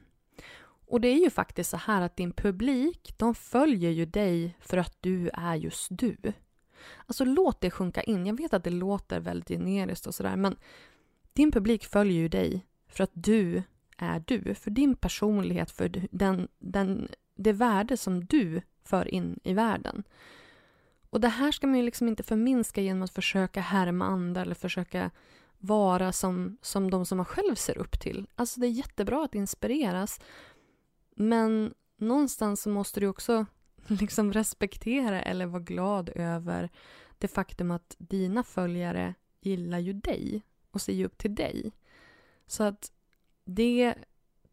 Och 0.88 1.00
det 1.00 1.08
är 1.08 1.18
ju 1.18 1.30
faktiskt 1.30 1.70
så 1.70 1.76
här 1.76 2.02
att 2.02 2.16
din 2.16 2.32
publik, 2.32 3.14
de 3.16 3.34
följer 3.34 3.90
ju 3.90 4.06
dig 4.06 4.56
för 4.60 4.76
att 4.76 4.96
du 5.00 5.30
är 5.32 5.54
just 5.54 5.86
du. 5.90 6.16
Alltså 7.06 7.24
låt 7.24 7.60
det 7.60 7.70
sjunka 7.70 8.02
in. 8.02 8.26
Jag 8.26 8.36
vet 8.36 8.54
att 8.54 8.64
det 8.64 8.70
låter 8.70 9.20
väldigt 9.20 9.48
generiskt 9.48 10.06
och 10.06 10.14
sådär, 10.14 10.36
men 10.36 10.56
din 11.32 11.52
publik 11.52 11.84
följer 11.84 12.16
ju 12.16 12.28
dig 12.28 12.66
för 12.88 13.04
att 13.04 13.10
du 13.12 13.62
är 13.96 14.24
du. 14.26 14.54
För 14.54 14.70
din 14.70 14.96
personlighet, 14.96 15.70
för 15.70 16.08
den, 16.10 16.48
den, 16.58 17.08
det 17.34 17.52
värde 17.52 17.96
som 17.96 18.24
du 18.24 18.62
för 18.84 19.14
in 19.14 19.40
i 19.44 19.52
världen. 19.52 20.04
Och 21.16 21.20
det 21.20 21.28
här 21.28 21.52
ska 21.52 21.66
man 21.66 21.76
ju 21.76 21.84
liksom 21.84 22.08
inte 22.08 22.22
förminska 22.22 22.80
genom 22.80 23.02
att 23.02 23.14
försöka 23.14 23.60
härma 23.60 24.06
andra 24.06 24.40
eller 24.40 24.54
försöka 24.54 25.10
vara 25.58 26.12
som, 26.12 26.58
som 26.62 26.90
de 26.90 27.06
som 27.06 27.16
man 27.16 27.24
själv 27.24 27.54
ser 27.54 27.78
upp 27.78 28.00
till. 28.00 28.26
Alltså 28.34 28.60
det 28.60 28.66
är 28.66 28.70
jättebra 28.70 29.24
att 29.24 29.34
inspireras 29.34 30.20
men 31.14 31.74
någonstans 31.96 32.62
så 32.62 32.70
måste 32.70 33.00
du 33.00 33.08
också 33.08 33.46
liksom 33.86 34.32
respektera 34.32 35.22
eller 35.22 35.46
vara 35.46 35.62
glad 35.62 36.10
över 36.14 36.70
det 37.18 37.28
faktum 37.28 37.70
att 37.70 37.96
dina 37.98 38.42
följare 38.42 39.14
gillar 39.40 39.78
ju 39.78 39.92
dig 39.92 40.42
och 40.70 40.80
ser 40.80 40.92
ju 40.92 41.04
upp 41.04 41.18
till 41.18 41.34
dig. 41.34 41.72
Så 42.46 42.62
att 42.62 42.92
det, 43.44 43.94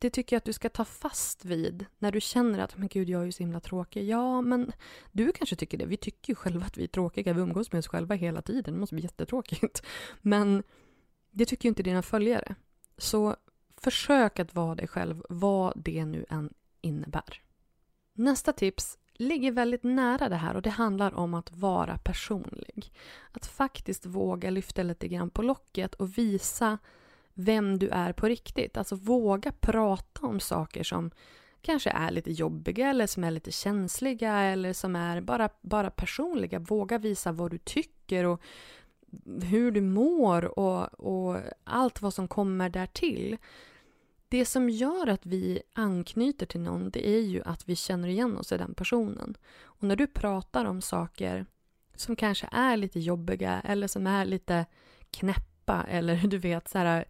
det 0.03 0.09
tycker 0.09 0.35
jag 0.35 0.37
att 0.37 0.45
du 0.45 0.53
ska 0.53 0.69
ta 0.69 0.85
fast 0.85 1.45
vid 1.45 1.85
när 1.99 2.11
du 2.11 2.21
känner 2.21 2.59
att 2.59 2.77
men 2.77 2.87
gud, 2.87 3.09
jag 3.09 3.21
är 3.21 3.25
ju 3.25 3.31
så 3.31 3.43
himla 3.43 3.59
tråkig. 3.59 4.09
Ja, 4.09 4.41
men 4.41 4.71
du 5.11 5.31
kanske 5.31 5.55
tycker 5.55 5.77
det. 5.77 5.85
Vi 5.85 5.97
tycker 5.97 6.31
ju 6.31 6.35
själva 6.35 6.65
att 6.65 6.77
vi 6.77 6.83
är 6.83 6.87
tråkiga. 6.87 7.33
Vi 7.33 7.41
umgås 7.41 7.71
med 7.71 7.79
oss 7.79 7.87
själva 7.87 8.15
hela 8.15 8.41
tiden. 8.41 8.73
Det 8.73 8.79
måste 8.79 8.95
bli 8.95 9.03
jättetråkigt. 9.03 9.83
Men 10.21 10.63
det 11.31 11.45
tycker 11.45 11.65
ju 11.65 11.69
inte 11.69 11.83
dina 11.83 12.01
följare. 12.01 12.55
Så 12.97 13.35
försök 13.77 14.39
att 14.39 14.55
vara 14.55 14.75
dig 14.75 14.87
själv, 14.87 15.23
vad 15.29 15.73
det 15.75 16.05
nu 16.05 16.25
än 16.29 16.53
innebär. 16.81 17.41
Nästa 18.13 18.53
tips 18.53 18.97
ligger 19.13 19.51
väldigt 19.51 19.83
nära 19.83 20.29
det 20.29 20.35
här 20.35 20.55
och 20.55 20.61
det 20.61 20.69
handlar 20.69 21.13
om 21.13 21.33
att 21.33 21.51
vara 21.51 21.97
personlig. 21.97 22.91
Att 23.31 23.45
faktiskt 23.45 24.05
våga 24.05 24.49
lyfta 24.49 24.83
lite 24.83 25.07
grann 25.07 25.29
på 25.29 25.41
locket 25.41 25.95
och 25.95 26.17
visa 26.17 26.77
vem 27.33 27.79
du 27.79 27.89
är 27.89 28.13
på 28.13 28.27
riktigt. 28.27 28.77
Alltså 28.77 28.95
våga 28.95 29.51
prata 29.51 30.27
om 30.27 30.39
saker 30.39 30.83
som 30.83 31.11
kanske 31.61 31.89
är 31.89 32.11
lite 32.11 32.31
jobbiga 32.31 32.89
eller 32.89 33.07
som 33.07 33.23
är 33.23 33.31
lite 33.31 33.51
känsliga 33.51 34.33
eller 34.33 34.73
som 34.73 34.95
är 34.95 35.21
bara, 35.21 35.49
bara 35.61 35.89
personliga. 35.89 36.59
Våga 36.59 36.97
visa 36.97 37.31
vad 37.31 37.51
du 37.51 37.57
tycker 37.57 38.23
och 38.25 38.41
hur 39.43 39.71
du 39.71 39.81
mår 39.81 40.59
och, 40.59 40.93
och 40.93 41.41
allt 41.63 42.01
vad 42.01 42.13
som 42.13 42.27
kommer 42.27 42.69
därtill. 42.69 43.37
Det 44.27 44.45
som 44.45 44.69
gör 44.69 45.07
att 45.07 45.25
vi 45.25 45.61
anknyter 45.73 46.45
till 46.45 46.61
någon 46.61 46.89
det 46.89 47.09
är 47.09 47.21
ju 47.21 47.43
att 47.43 47.69
vi 47.69 47.75
känner 47.75 48.07
igen 48.07 48.37
oss 48.37 48.51
i 48.51 48.57
den 48.57 48.73
personen. 48.73 49.37
Och 49.63 49.83
när 49.83 49.95
du 49.95 50.07
pratar 50.07 50.65
om 50.65 50.81
saker 50.81 51.45
som 51.95 52.15
kanske 52.15 52.49
är 52.51 52.77
lite 52.77 52.99
jobbiga 52.99 53.61
eller 53.61 53.87
som 53.87 54.07
är 54.07 54.25
lite 54.25 54.65
knäppa 55.11 55.52
eller 55.89 56.27
du 56.27 56.37
vet 56.37 56.67
så 56.67 56.77
här 56.77 57.05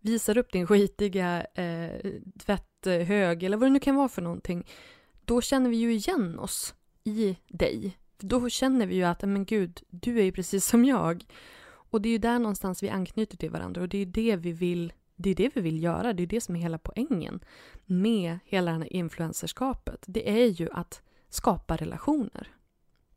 visar 0.00 0.38
upp 0.38 0.52
din 0.52 0.66
skitiga 0.66 1.46
eh, 1.54 2.12
tvätthög 2.38 3.42
eller 3.42 3.56
vad 3.56 3.68
det 3.68 3.72
nu 3.72 3.80
kan 3.80 3.96
vara 3.96 4.08
för 4.08 4.22
någonting. 4.22 4.66
Då 5.24 5.40
känner 5.40 5.70
vi 5.70 5.76
ju 5.76 5.94
igen 5.94 6.38
oss 6.38 6.74
i 7.04 7.36
dig. 7.48 7.98
Då 8.18 8.48
känner 8.48 8.86
vi 8.86 8.94
ju 8.94 9.04
att, 9.04 9.22
men 9.22 9.44
gud, 9.44 9.82
du 9.88 10.18
är 10.18 10.24
ju 10.24 10.32
precis 10.32 10.66
som 10.66 10.84
jag. 10.84 11.24
Och 11.90 12.02
det 12.02 12.08
är 12.08 12.10
ju 12.12 12.18
där 12.18 12.38
någonstans 12.38 12.82
vi 12.82 12.88
anknyter 12.88 13.36
till 13.36 13.50
varandra 13.50 13.82
och 13.82 13.88
det 13.88 13.96
är 13.96 14.04
ju 14.04 14.10
det 14.10 14.36
vi 14.36 14.52
vill 14.52 14.92
det 15.20 15.30
är 15.30 15.34
det 15.34 15.50
vi 15.54 15.60
vill 15.60 15.82
göra, 15.82 16.12
det 16.12 16.22
är 16.22 16.26
det 16.26 16.40
som 16.40 16.56
är 16.56 16.60
hela 16.60 16.78
poängen 16.78 17.40
med 17.86 18.38
hela 18.44 18.72
det 18.72 18.78
här 18.78 18.92
influencerskapet. 18.92 20.04
Det 20.06 20.30
är 20.30 20.46
ju 20.46 20.68
att 20.72 21.02
skapa 21.28 21.76
relationer. 21.76 22.48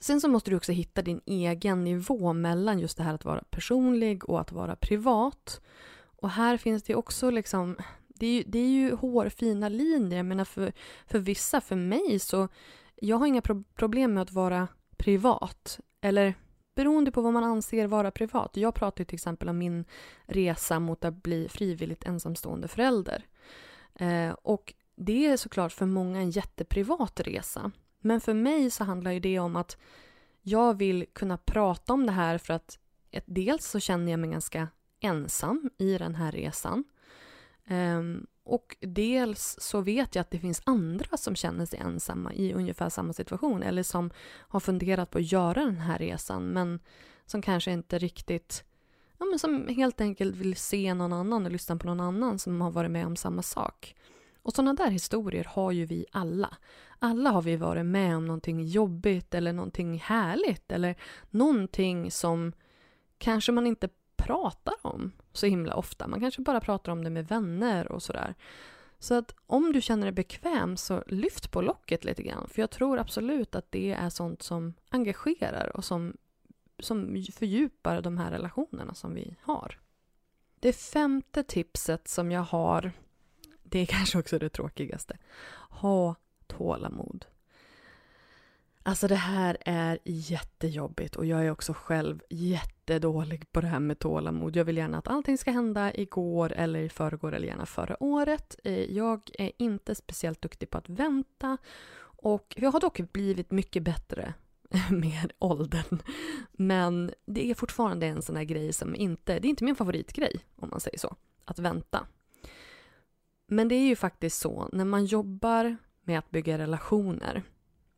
Sen 0.01 0.21
så 0.21 0.27
måste 0.27 0.49
du 0.49 0.57
också 0.57 0.71
hitta 0.71 1.01
din 1.01 1.21
egen 1.25 1.83
nivå 1.83 2.33
mellan 2.33 2.79
just 2.79 2.97
det 2.97 3.03
här 3.03 3.13
att 3.13 3.25
vara 3.25 3.43
personlig 3.49 4.29
och 4.29 4.41
att 4.41 4.51
vara 4.51 4.75
privat. 4.75 5.61
Och 6.01 6.29
här 6.29 6.57
finns 6.57 6.83
det 6.83 6.95
också 6.95 7.29
liksom, 7.29 7.77
det 8.07 8.25
är 8.25 8.31
ju, 8.33 8.43
det 8.47 8.59
är 8.59 8.69
ju 8.69 8.95
hårfina 8.95 9.69
linjer. 9.69 10.17
Jag 10.17 10.25
menar 10.25 10.45
för, 10.45 10.73
för 11.07 11.19
vissa, 11.19 11.61
för 11.61 11.75
mig 11.75 12.19
så, 12.19 12.47
jag 12.95 13.17
har 13.17 13.27
inga 13.27 13.41
pro 13.41 13.63
problem 13.75 14.13
med 14.13 14.21
att 14.21 14.31
vara 14.31 14.67
privat. 14.97 15.79
Eller 16.01 16.33
beroende 16.75 17.11
på 17.11 17.21
vad 17.21 17.33
man 17.33 17.43
anser 17.43 17.87
vara 17.87 18.11
privat. 18.11 18.57
Jag 18.57 18.75
pratar 18.75 19.03
till 19.03 19.15
exempel 19.15 19.49
om 19.49 19.57
min 19.57 19.85
resa 20.25 20.79
mot 20.79 21.05
att 21.05 21.23
bli 21.23 21.49
frivilligt 21.49 22.05
ensamstående 22.05 22.67
förälder. 22.67 23.25
Eh, 23.95 24.31
och 24.31 24.73
det 24.95 25.27
är 25.27 25.37
såklart 25.37 25.71
för 25.71 25.85
många 25.85 26.19
en 26.19 26.31
jätteprivat 26.31 27.19
resa. 27.19 27.71
Men 28.01 28.21
för 28.21 28.33
mig 28.33 28.71
så 28.71 28.83
handlar 28.83 29.11
ju 29.11 29.19
det 29.19 29.39
om 29.39 29.55
att 29.55 29.77
jag 30.41 30.77
vill 30.77 31.05
kunna 31.13 31.37
prata 31.37 31.93
om 31.93 32.05
det 32.05 32.11
här 32.11 32.37
för 32.37 32.53
att 32.53 32.79
ett, 33.11 33.23
dels 33.27 33.65
så 33.65 33.79
känner 33.79 34.11
jag 34.11 34.19
mig 34.19 34.29
ganska 34.29 34.67
ensam 34.99 35.69
i 35.77 35.97
den 35.97 36.15
här 36.15 36.31
resan. 36.31 36.83
Um, 37.69 38.27
och 38.43 38.77
dels 38.79 39.57
så 39.59 39.81
vet 39.81 40.15
jag 40.15 40.21
att 40.21 40.31
det 40.31 40.39
finns 40.39 40.61
andra 40.65 41.17
som 41.17 41.35
känner 41.35 41.65
sig 41.65 41.79
ensamma 41.79 42.33
i 42.33 42.53
ungefär 42.53 42.89
samma 42.89 43.13
situation 43.13 43.63
eller 43.63 43.83
som 43.83 44.11
har 44.37 44.59
funderat 44.59 45.11
på 45.11 45.17
att 45.17 45.31
göra 45.31 45.65
den 45.65 45.77
här 45.77 45.97
resan 45.97 46.47
men 46.47 46.79
som 47.25 47.41
kanske 47.41 47.71
inte 47.71 47.99
riktigt 47.99 48.63
ja, 49.17 49.25
men 49.25 49.39
som 49.39 49.67
helt 49.67 50.01
enkelt 50.01 50.35
vill 50.35 50.55
se 50.55 50.93
någon 50.93 51.13
annan 51.13 51.45
och 51.45 51.51
lyssna 51.51 51.75
på 51.75 51.87
någon 51.87 51.99
annan 51.99 52.39
som 52.39 52.61
har 52.61 52.71
varit 52.71 52.91
med 52.91 53.05
om 53.05 53.15
samma 53.15 53.41
sak. 53.41 53.95
Och 54.43 54.53
sådana 54.53 54.73
där 54.73 54.89
historier 54.89 55.43
har 55.43 55.71
ju 55.71 55.85
vi 55.85 56.05
alla. 56.11 56.57
Alla 56.99 57.29
har 57.29 57.41
vi 57.41 57.55
varit 57.55 57.85
med 57.85 58.17
om 58.17 58.25
någonting 58.25 58.63
jobbigt 58.63 59.33
eller 59.33 59.53
någonting 59.53 59.99
härligt 59.99 60.71
eller 60.71 60.95
någonting 61.29 62.11
som 62.11 62.53
kanske 63.17 63.51
man 63.51 63.67
inte 63.67 63.89
pratar 64.15 64.73
om 64.81 65.11
så 65.33 65.45
himla 65.45 65.75
ofta. 65.75 66.07
Man 66.07 66.19
kanske 66.19 66.41
bara 66.41 66.61
pratar 66.61 66.91
om 66.91 67.03
det 67.03 67.09
med 67.09 67.27
vänner 67.27 67.91
och 67.91 68.03
sådär. 68.03 68.35
Så 68.99 69.13
att 69.13 69.35
om 69.47 69.73
du 69.73 69.81
känner 69.81 70.03
dig 70.03 70.11
bekväm 70.11 70.77
så 70.77 71.03
lyft 71.07 71.51
på 71.51 71.61
locket 71.61 72.03
lite 72.03 72.23
grann. 72.23 72.47
För 72.47 72.61
jag 72.61 72.71
tror 72.71 72.99
absolut 72.99 73.55
att 73.55 73.71
det 73.71 73.91
är 73.91 74.09
sånt 74.09 74.41
som 74.41 74.73
engagerar 74.89 75.75
och 75.77 75.85
som, 75.85 76.17
som 76.79 77.25
fördjupar 77.33 78.01
de 78.01 78.17
här 78.17 78.31
relationerna 78.31 78.93
som 78.93 79.13
vi 79.13 79.35
har. 79.41 79.79
Det 80.59 80.73
femte 80.73 81.43
tipset 81.43 82.07
som 82.07 82.31
jag 82.31 82.41
har, 82.41 82.91
det 83.71 83.79
är 83.79 83.85
kanske 83.97 84.19
också 84.19 84.39
det 84.39 84.49
tråkigaste. 84.49 85.17
Ha 85.69 86.15
tålamod. 86.47 87.25
Alltså 88.83 89.07
det 89.07 89.15
här 89.15 89.57
är 89.65 89.99
jättejobbigt 90.03 91.15
och 91.15 91.25
jag 91.25 91.45
är 91.45 91.51
också 91.51 91.73
själv 91.73 92.21
jättedålig 92.29 93.51
på 93.51 93.61
det 93.61 93.67
här 93.67 93.79
med 93.79 93.99
tålamod. 93.99 94.55
Jag 94.55 94.65
vill 94.65 94.77
gärna 94.77 94.97
att 94.97 95.07
allting 95.07 95.37
ska 95.37 95.51
hända 95.51 95.93
igår 95.93 96.51
eller 96.51 96.79
i 96.79 96.89
förrgår 96.89 97.33
eller 97.33 97.47
gärna 97.47 97.65
förra 97.65 98.03
året. 98.03 98.55
Eh, 98.63 98.91
jag 98.91 99.29
är 99.33 99.51
inte 99.57 99.95
speciellt 99.95 100.41
duktig 100.41 100.69
på 100.69 100.77
att 100.77 100.89
vänta 100.89 101.57
och 102.23 102.55
jag 102.57 102.71
har 102.71 102.79
dock 102.79 102.99
blivit 103.11 103.51
mycket 103.51 103.83
bättre 103.83 104.33
med 104.89 105.31
åldern. 105.39 106.01
Men 106.51 107.11
det 107.25 107.51
är 107.51 107.55
fortfarande 107.55 108.07
en 108.07 108.21
sån 108.21 108.35
här 108.35 108.43
grej 108.43 108.73
som 108.73 108.95
inte, 108.95 109.39
det 109.39 109.47
är 109.47 109.49
inte 109.49 109.63
min 109.63 109.75
favoritgrej 109.75 110.39
om 110.55 110.69
man 110.69 110.79
säger 110.79 110.99
så, 110.99 111.15
att 111.45 111.59
vänta. 111.59 112.07
Men 113.53 113.67
det 113.67 113.75
är 113.75 113.87
ju 113.87 113.95
faktiskt 113.95 114.39
så, 114.39 114.69
när 114.71 114.85
man 114.85 115.05
jobbar 115.05 115.77
med 116.03 116.19
att 116.19 116.31
bygga 116.31 116.57
relationer, 116.57 117.43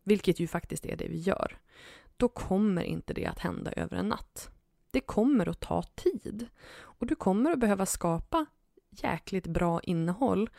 vilket 0.04 0.39
ju 0.39 0.48
faktiskt 0.48 0.86
är 0.86 0.96
det 0.96 1.08
vi 1.08 1.18
gör, 1.18 1.58
då 2.18 2.28
kommer 2.28 2.84
inte 2.84 3.13
det 3.13 3.26
att 3.26 3.39
hända 3.39 3.72
över 3.72 3.98
en 3.98 4.10
natt. 4.10 4.50
Det 4.92 5.00
kommer 5.00 5.50
att 5.50 5.60
ta 5.60 5.84
tid. 5.84 6.48
Och 6.74 7.08
du 7.08 7.16
kommer 7.16 7.52
att 7.52 7.60
behöva 7.60 7.86
skapa 7.86 8.46
jäkligt 8.89 9.48
bra 9.48 9.82
innehåll 9.82 10.50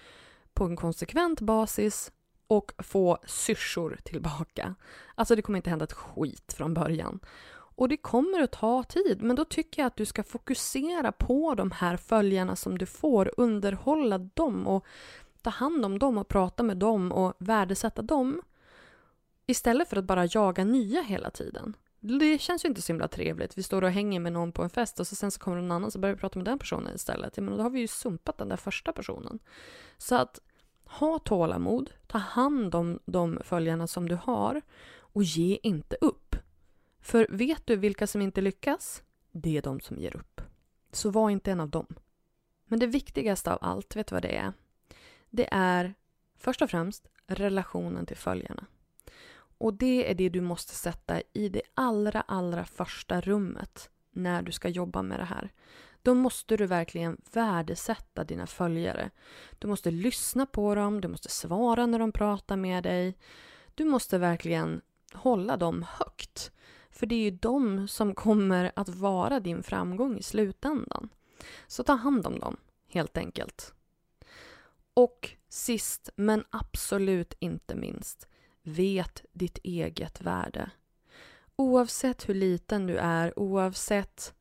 på 0.53 0.65
en 0.65 0.77
konsekvent 0.77 1.41
basis 1.41 2.13
och 2.47 2.73
få 2.79 3.19
syrsor 3.27 3.99
tillbaka. 4.05 4.75
Alltså 5.15 5.37
det 5.37 5.43
kommer 5.43 5.57
inte 5.57 5.71
hända 5.71 5.85
ett 5.85 5.93
skit 5.93 6.53
från 6.53 6.75
början. 6.75 7.21
Och 7.77 7.89
det 7.89 7.97
kommer 7.97 8.43
att 8.43 8.53
ta 8.53 8.83
tid, 8.83 9.23
men 9.23 9.37
då 9.37 9.45
tycker 9.45 9.83
jag 9.83 9.87
att 9.87 9.97
du 9.97 10.07
ska 10.07 10.23
fokusera 10.23 11.13
på 11.13 11.55
de 11.55 11.71
här 11.71 11.97
följarna 11.97 12.57
som 12.57 12.79
du 12.79 12.87
får, 12.87 13.31
underhålla 13.37 14.19
dem 14.19 14.67
och 14.67 14.87
ta 15.43 15.51
hand 15.51 15.85
om 15.85 15.99
dem 15.99 16.19
och 16.19 16.29
prata 16.29 16.63
med 16.63 16.77
dem 16.77 17.13
och 17.13 17.35
värdesätta 17.39 18.03
dem. 18.03 18.43
Istället 19.47 19.89
för 19.89 19.97
att 19.97 20.05
bara 20.05 20.27
jaga 20.27 20.65
nya 20.65 21.03
hela 21.03 21.31
tiden. 21.31 21.77
Det 22.01 22.41
känns 22.41 22.65
ju 22.65 22.69
inte 22.69 22.83
så 22.83 22.93
himla 22.93 23.09
trevligt. 23.09 23.59
Vi 23.59 23.63
står 23.63 23.83
och 23.85 23.91
hänger 23.91 24.21
med 24.21 24.33
någon 24.33 24.53
på 24.53 24.63
en 24.63 24.71
fest 24.71 25.01
och 25.01 25.07
så 25.07 25.17
sen 25.17 25.31
så 25.31 25.41
kommer 25.41 25.57
någon 25.61 25.73
annan 25.73 25.91
så 25.91 25.99
börjar 25.99 26.15
vi 26.15 26.21
prata 26.21 26.39
med 26.39 26.47
den 26.47 26.59
personen 26.59 26.95
istället. 26.95 27.37
Men 27.37 27.57
då 27.57 27.63
har 27.63 27.71
vi 27.71 27.81
ju 27.81 27.87
sumpat 27.87 28.39
den 28.39 28.49
där 28.49 28.57
första 28.57 28.93
personen. 28.93 29.39
Så 29.99 30.15
att 30.15 30.41
ha 30.85 31.19
tålamod, 31.19 31.91
ta 32.07 32.19
hand 32.19 32.75
om 32.75 32.99
de 33.07 33.39
följarna 33.45 33.87
som 33.87 34.09
du 34.09 34.15
har 34.15 34.63
och 34.97 35.23
ge 35.23 35.59
inte 35.63 35.97
upp. 36.01 36.24
För 37.05 37.27
vet 37.31 37.67
du 37.67 37.77
vilka 37.77 38.07
som 38.07 38.23
inte 38.23 38.41
lyckas? 38.41 39.03
Det 39.33 39.57
är 39.57 39.63
de 39.63 39.81
som 39.81 39.99
ger 39.99 40.17
upp. 40.17 40.41
Så 40.93 41.11
var 41.11 41.31
inte 41.31 41.53
en 41.53 41.61
av 41.61 41.69
dem. 41.69 41.87
Men 42.65 42.79
det 42.79 42.87
viktigaste 42.87 43.53
av 43.53 43.59
allt, 43.61 43.97
vet 43.97 44.07
du 44.07 44.15
vad 44.15 44.23
det 44.23 44.37
är? 44.37 44.53
Det 45.31 45.49
är 45.51 45.95
först 46.39 46.63
och 46.63 46.71
främst 46.71 47.07
relationen 47.27 48.07
till 48.07 48.17
följarna. 48.17 48.67
Och 49.59 49.75
det 49.75 50.11
är 50.11 50.15
det 50.15 50.29
du 50.29 50.41
måste 50.41 50.75
sätta 50.75 51.21
i 51.33 51.49
det 51.49 51.63
allra, 51.75 52.21
allra 52.21 52.65
första 52.65 53.21
rummet 53.21 53.91
när 54.11 54.43
du 54.43 54.53
ska 54.53 54.69
jobba 54.69 55.03
med 55.03 55.21
det 55.21 55.25
här. 55.25 55.53
Då 56.03 56.15
måste 56.15 56.57
du 56.57 56.67
verkligen 56.67 57.21
värdesätta 57.33 58.25
dina 58.25 58.47
följare. 58.47 59.11
Du 59.59 59.69
måste 59.69 59.91
lyssna 59.91 60.47
på 60.47 60.75
dem, 60.75 61.01
du 61.01 61.09
måste 61.09 61.29
svara 61.29 61.87
när 61.87 61.99
de 61.99 62.13
pratar 62.13 62.57
med 62.57 62.83
dig. 62.83 63.19
Du 63.75 63.85
måste 63.85 64.19
verkligen 64.19 64.81
hålla 65.13 65.57
dem 65.57 65.87
högt. 65.89 66.51
För 66.95 67.07
det 67.07 67.15
är 67.15 67.25
ju 67.25 67.31
de 67.31 67.89
som 67.89 68.15
kommer 68.15 68.73
att 68.77 68.89
vara 68.89 69.41
din 69.41 69.63
framgång 69.63 70.19
i 70.19 70.23
slutändan. 70.23 71.09
Så 71.67 71.83
ta 71.83 71.93
hand 71.93 72.27
om 72.27 72.39
dem, 72.39 72.57
helt 72.89 73.17
enkelt. 73.17 73.75
Och 74.95 75.31
sist, 75.49 76.11
men 76.17 76.45
absolut 76.51 77.35
inte 77.39 77.75
minst, 77.75 78.29
vet 78.63 79.25
ditt 79.33 79.59
eget 79.63 80.21
värde. 80.21 80.71
Oavsett 81.57 82.29
hur 82.29 82.35
liten 82.35 82.87
du 82.87 82.97
är, 82.97 83.39
oavsett 83.39 84.35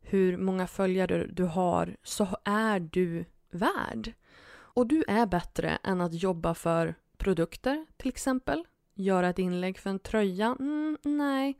hur 0.00 0.36
många 0.36 0.66
följare 0.66 1.26
du 1.26 1.44
har, 1.44 1.96
så 2.02 2.28
är 2.44 2.80
du 2.80 3.24
värd. 3.50 4.12
Och 4.50 4.86
du 4.86 5.04
är 5.08 5.26
bättre 5.26 5.78
än 5.82 6.00
att 6.00 6.22
jobba 6.22 6.54
för 6.54 6.94
produkter, 7.16 7.86
till 7.96 8.08
exempel. 8.08 8.64
Göra 8.94 9.28
ett 9.28 9.38
inlägg 9.38 9.78
för 9.78 9.90
en 9.90 9.98
tröja? 9.98 10.56
Mm, 10.60 10.98
nej. 11.02 11.58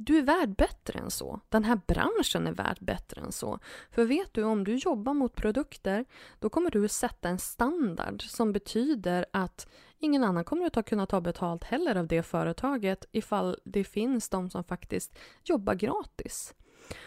Du 0.00 0.18
är 0.18 0.22
värd 0.22 0.56
bättre 0.56 0.98
än 0.98 1.10
så. 1.10 1.40
Den 1.48 1.64
här 1.64 1.80
branschen 1.86 2.46
är 2.46 2.52
värd 2.52 2.78
bättre 2.80 3.20
än 3.20 3.32
så. 3.32 3.58
För 3.90 4.04
vet 4.04 4.34
du, 4.34 4.44
om 4.44 4.64
du 4.64 4.76
jobbar 4.76 5.14
mot 5.14 5.34
produkter, 5.34 6.04
då 6.38 6.48
kommer 6.48 6.70
du 6.70 6.88
sätta 6.88 7.28
en 7.28 7.38
standard 7.38 8.22
som 8.22 8.52
betyder 8.52 9.26
att 9.30 9.68
ingen 9.98 10.24
annan 10.24 10.44
kommer 10.44 10.78
att 10.78 10.86
kunna 10.86 11.06
ta 11.06 11.20
betalt 11.20 11.64
heller 11.64 11.96
av 11.96 12.06
det 12.06 12.22
företaget 12.22 13.04
ifall 13.12 13.58
det 13.64 13.84
finns 13.84 14.28
de 14.28 14.50
som 14.50 14.64
faktiskt 14.64 15.18
jobbar 15.44 15.74
gratis. 15.74 16.54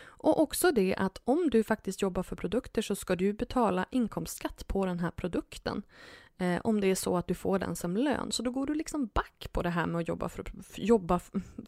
Och 0.03 0.41
också 0.41 0.71
det 0.71 0.95
att 0.95 1.21
om 1.23 1.49
du 1.49 1.63
faktiskt 1.63 2.01
jobbar 2.01 2.23
för 2.23 2.35
produkter 2.35 2.81
så 2.81 2.95
ska 2.95 3.15
du 3.15 3.33
betala 3.33 3.85
inkomstskatt 3.91 4.67
på 4.67 4.85
den 4.85 4.99
här 4.99 5.11
produkten. 5.11 5.83
Eh, 6.41 6.61
om 6.63 6.81
det 6.81 6.87
är 6.87 6.95
så 6.95 7.17
att 7.17 7.27
du 7.27 7.33
får 7.33 7.59
den 7.59 7.75
som 7.75 7.97
lön. 7.97 8.31
Så 8.31 8.43
då 8.43 8.51
går 8.51 8.65
du 8.65 8.73
liksom 8.73 9.09
back 9.13 9.47
på 9.51 9.61
det 9.61 9.69
här 9.69 9.85
med 9.85 10.01
att 10.01 10.07
jobba 10.07 10.29
för, 10.29 10.43
jobba 10.75 11.19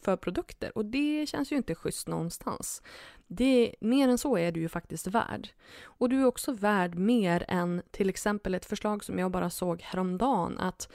för 0.02 0.16
produkter. 0.16 0.78
Och 0.78 0.84
det 0.84 1.26
känns 1.26 1.52
ju 1.52 1.56
inte 1.56 1.74
schysst 1.74 2.08
någonstans. 2.08 2.82
Det, 3.26 3.74
mer 3.80 4.08
än 4.08 4.18
så 4.18 4.38
är 4.38 4.52
du 4.52 4.60
ju 4.60 4.68
faktiskt 4.68 5.06
värd. 5.06 5.48
Och 5.82 6.08
du 6.08 6.20
är 6.20 6.24
också 6.24 6.52
värd 6.52 6.94
mer 6.94 7.44
än 7.48 7.82
till 7.90 8.08
exempel 8.08 8.54
ett 8.54 8.64
förslag 8.64 9.04
som 9.04 9.18
jag 9.18 9.30
bara 9.30 9.50
såg 9.50 9.82
häromdagen. 9.82 10.58
Att 10.58 10.88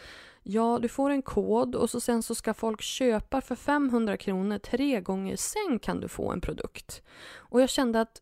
Ja, 0.43 0.79
du 0.81 0.87
får 0.87 1.09
en 1.09 1.21
kod 1.21 1.75
och 1.75 1.89
så 1.89 1.99
sen 1.99 2.23
så 2.23 2.35
ska 2.35 2.53
folk 2.53 2.81
köpa 2.81 3.41
för 3.41 3.55
500 3.55 4.17
kronor 4.17 4.57
tre 4.57 5.01
gånger. 5.01 5.35
Sen 5.35 5.79
kan 5.79 5.99
du 5.99 6.07
få 6.07 6.31
en 6.31 6.41
produkt. 6.41 7.01
Och 7.35 7.61
jag 7.61 7.69
kände 7.69 8.01
att 8.01 8.21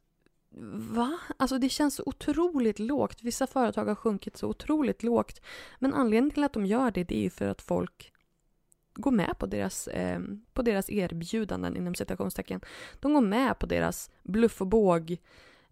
Va? 0.49 1.19
Alltså 1.37 1.57
det 1.57 1.69
känns 1.69 1.95
så 1.95 2.03
otroligt 2.05 2.79
lågt. 2.79 3.23
Vissa 3.23 3.47
företag 3.47 3.85
har 3.85 3.95
sjunkit 3.95 4.37
så 4.37 4.47
otroligt 4.47 5.03
lågt. 5.03 5.41
Men 5.79 5.93
anledningen 5.93 6.31
till 6.31 6.43
att 6.43 6.53
de 6.53 6.65
gör 6.65 6.91
det, 6.91 7.03
det 7.03 7.17
är 7.17 7.21
ju 7.21 7.29
för 7.29 7.47
att 7.47 7.61
folk 7.61 8.13
går 8.93 9.11
med 9.11 9.37
på 9.39 9.45
deras, 9.45 9.87
eh, 9.87 10.19
på 10.53 10.61
deras 10.61 10.89
erbjudanden 10.89 11.77
inom 11.77 11.95
citationstecken. 11.95 12.61
De 12.99 13.13
går 13.13 13.21
med 13.21 13.59
på 13.59 13.65
deras 13.65 14.11
bluff 14.23 14.61
och 14.61 14.67
båg 14.67 15.17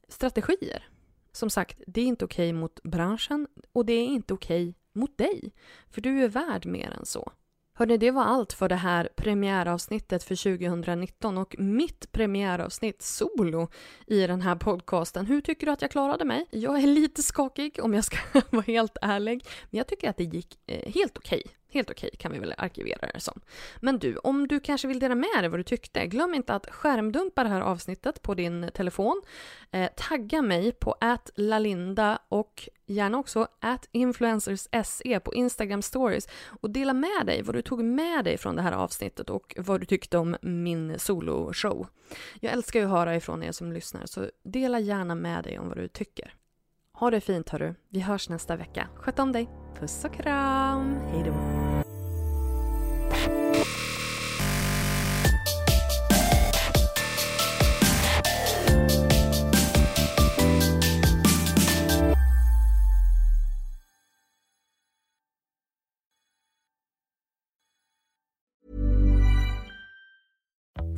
strategier. 0.08 0.90
Som 1.32 1.50
sagt, 1.50 1.82
det 1.88 2.02
är 2.02 2.06
inte 2.06 2.26
okej 2.26 2.50
okay 2.50 2.60
mot 2.60 2.84
branschen 2.84 3.48
och 3.72 3.86
det 3.86 3.94
är 3.94 4.06
inte 4.06 4.34
okej 4.34 4.70
okay 4.70 4.74
mot 4.94 5.18
dig. 5.18 5.54
För 5.90 6.02
du 6.02 6.24
är 6.24 6.28
värd 6.28 6.66
mer 6.66 6.92
än 6.92 7.06
så. 7.06 7.32
Hörni, 7.78 7.98
det 7.98 8.12
var 8.12 8.24
allt 8.24 8.54
för 8.54 8.70
det 8.70 8.76
här 8.76 9.10
premiäravsnittet 9.16 10.24
för 10.24 10.58
2019 10.58 11.38
och 11.38 11.56
mitt 11.60 12.12
premiäravsnitt 12.12 13.02
solo 13.02 13.70
i 14.08 14.28
den 14.28 14.42
här 14.42 14.56
podcasten. 14.56 15.26
Hur 15.26 15.42
tycker 15.42 15.66
du 15.66 15.72
att 15.72 15.82
jag 15.82 15.92
klarade 15.92 16.26
mig? 16.26 16.46
Jag 16.52 16.84
är 16.84 16.88
lite 16.88 17.24
skakig 17.24 17.80
om 17.84 17.94
jag 17.94 18.04
ska 18.04 18.18
vara 18.50 18.64
helt 18.64 18.98
ärlig, 19.02 19.46
men 19.70 19.78
jag 19.78 19.88
tycker 19.88 20.10
att 20.10 20.18
det 20.18 20.24
gick 20.24 20.60
eh, 20.68 20.94
helt 20.94 21.18
okej. 21.18 21.42
Okay. 21.46 21.54
Helt 21.76 21.90
okej 21.90 22.08
okay, 22.08 22.18
kan 22.18 22.32
vi 22.32 22.40
väl 22.40 22.54
arkivera 22.58 23.10
det 23.14 23.20
som. 23.20 23.42
Men 23.80 24.00
du, 24.00 24.18
om 24.18 24.48
du 24.48 24.60
kanske 24.60 24.88
vill 24.88 25.00
dela 25.00 25.16
med 25.16 25.40
dig 25.40 25.50
vad 25.50 25.60
du 25.60 25.64
tyckte, 25.64 26.08
glöm 26.08 26.34
inte 26.34 26.54
att 26.54 26.72
skärmdumpa 26.72 27.44
det 27.44 27.50
här 27.50 27.62
avsnittet 27.62 28.22
på 28.22 28.34
din 28.34 28.70
telefon. 28.74 29.22
Eh, 29.72 29.90
tagga 29.98 30.42
mig 30.42 30.72
på 30.72 30.96
@lalinda 31.36 32.20
och 32.30 32.70
gärna 32.86 33.18
också 33.18 33.48
influencersse 33.92 35.20
på 35.20 35.34
Instagram 35.34 35.82
stories 35.82 36.28
och 36.62 36.70
dela 36.70 36.94
med 36.94 37.26
dig 37.26 37.42
vad 37.42 37.56
du 37.56 37.62
tog 37.62 37.84
med 37.84 38.26
dig 38.26 38.38
från 38.38 38.56
det 38.56 38.62
här 38.62 38.72
avsnittet 38.72 39.30
och 39.30 39.56
vad 39.58 39.80
du 39.80 39.86
tyckte 39.86 40.18
om 40.18 40.38
min 40.42 41.00
soloshow. 41.00 41.88
Jag 42.40 42.54
älskar 42.54 42.80
ju 42.80 42.86
att 42.86 42.92
höra 42.92 43.16
ifrån 43.16 43.44
er 43.44 43.52
som 43.52 43.72
lyssnar 43.72 44.06
så 44.06 44.30
dela 44.44 44.80
gärna 44.80 45.16
med 45.16 45.44
dig 45.44 45.60
om 45.60 45.68
vad 45.68 45.78
du 45.78 45.88
tycker. 45.88 46.34
Ha 46.94 47.12
det 47.12 47.22
fint 47.22 47.50
hörru. 47.50 47.74
Vi 47.90 48.00
hörs 48.00 48.30
nästa 48.30 48.56
vecka. 48.56 48.88
Sköt 48.96 49.20
om 49.20 49.32
dig. 49.32 49.50
Puss 49.80 50.06
och 50.06 50.14
kram. 50.14 50.96
Hejdå! 51.12 51.55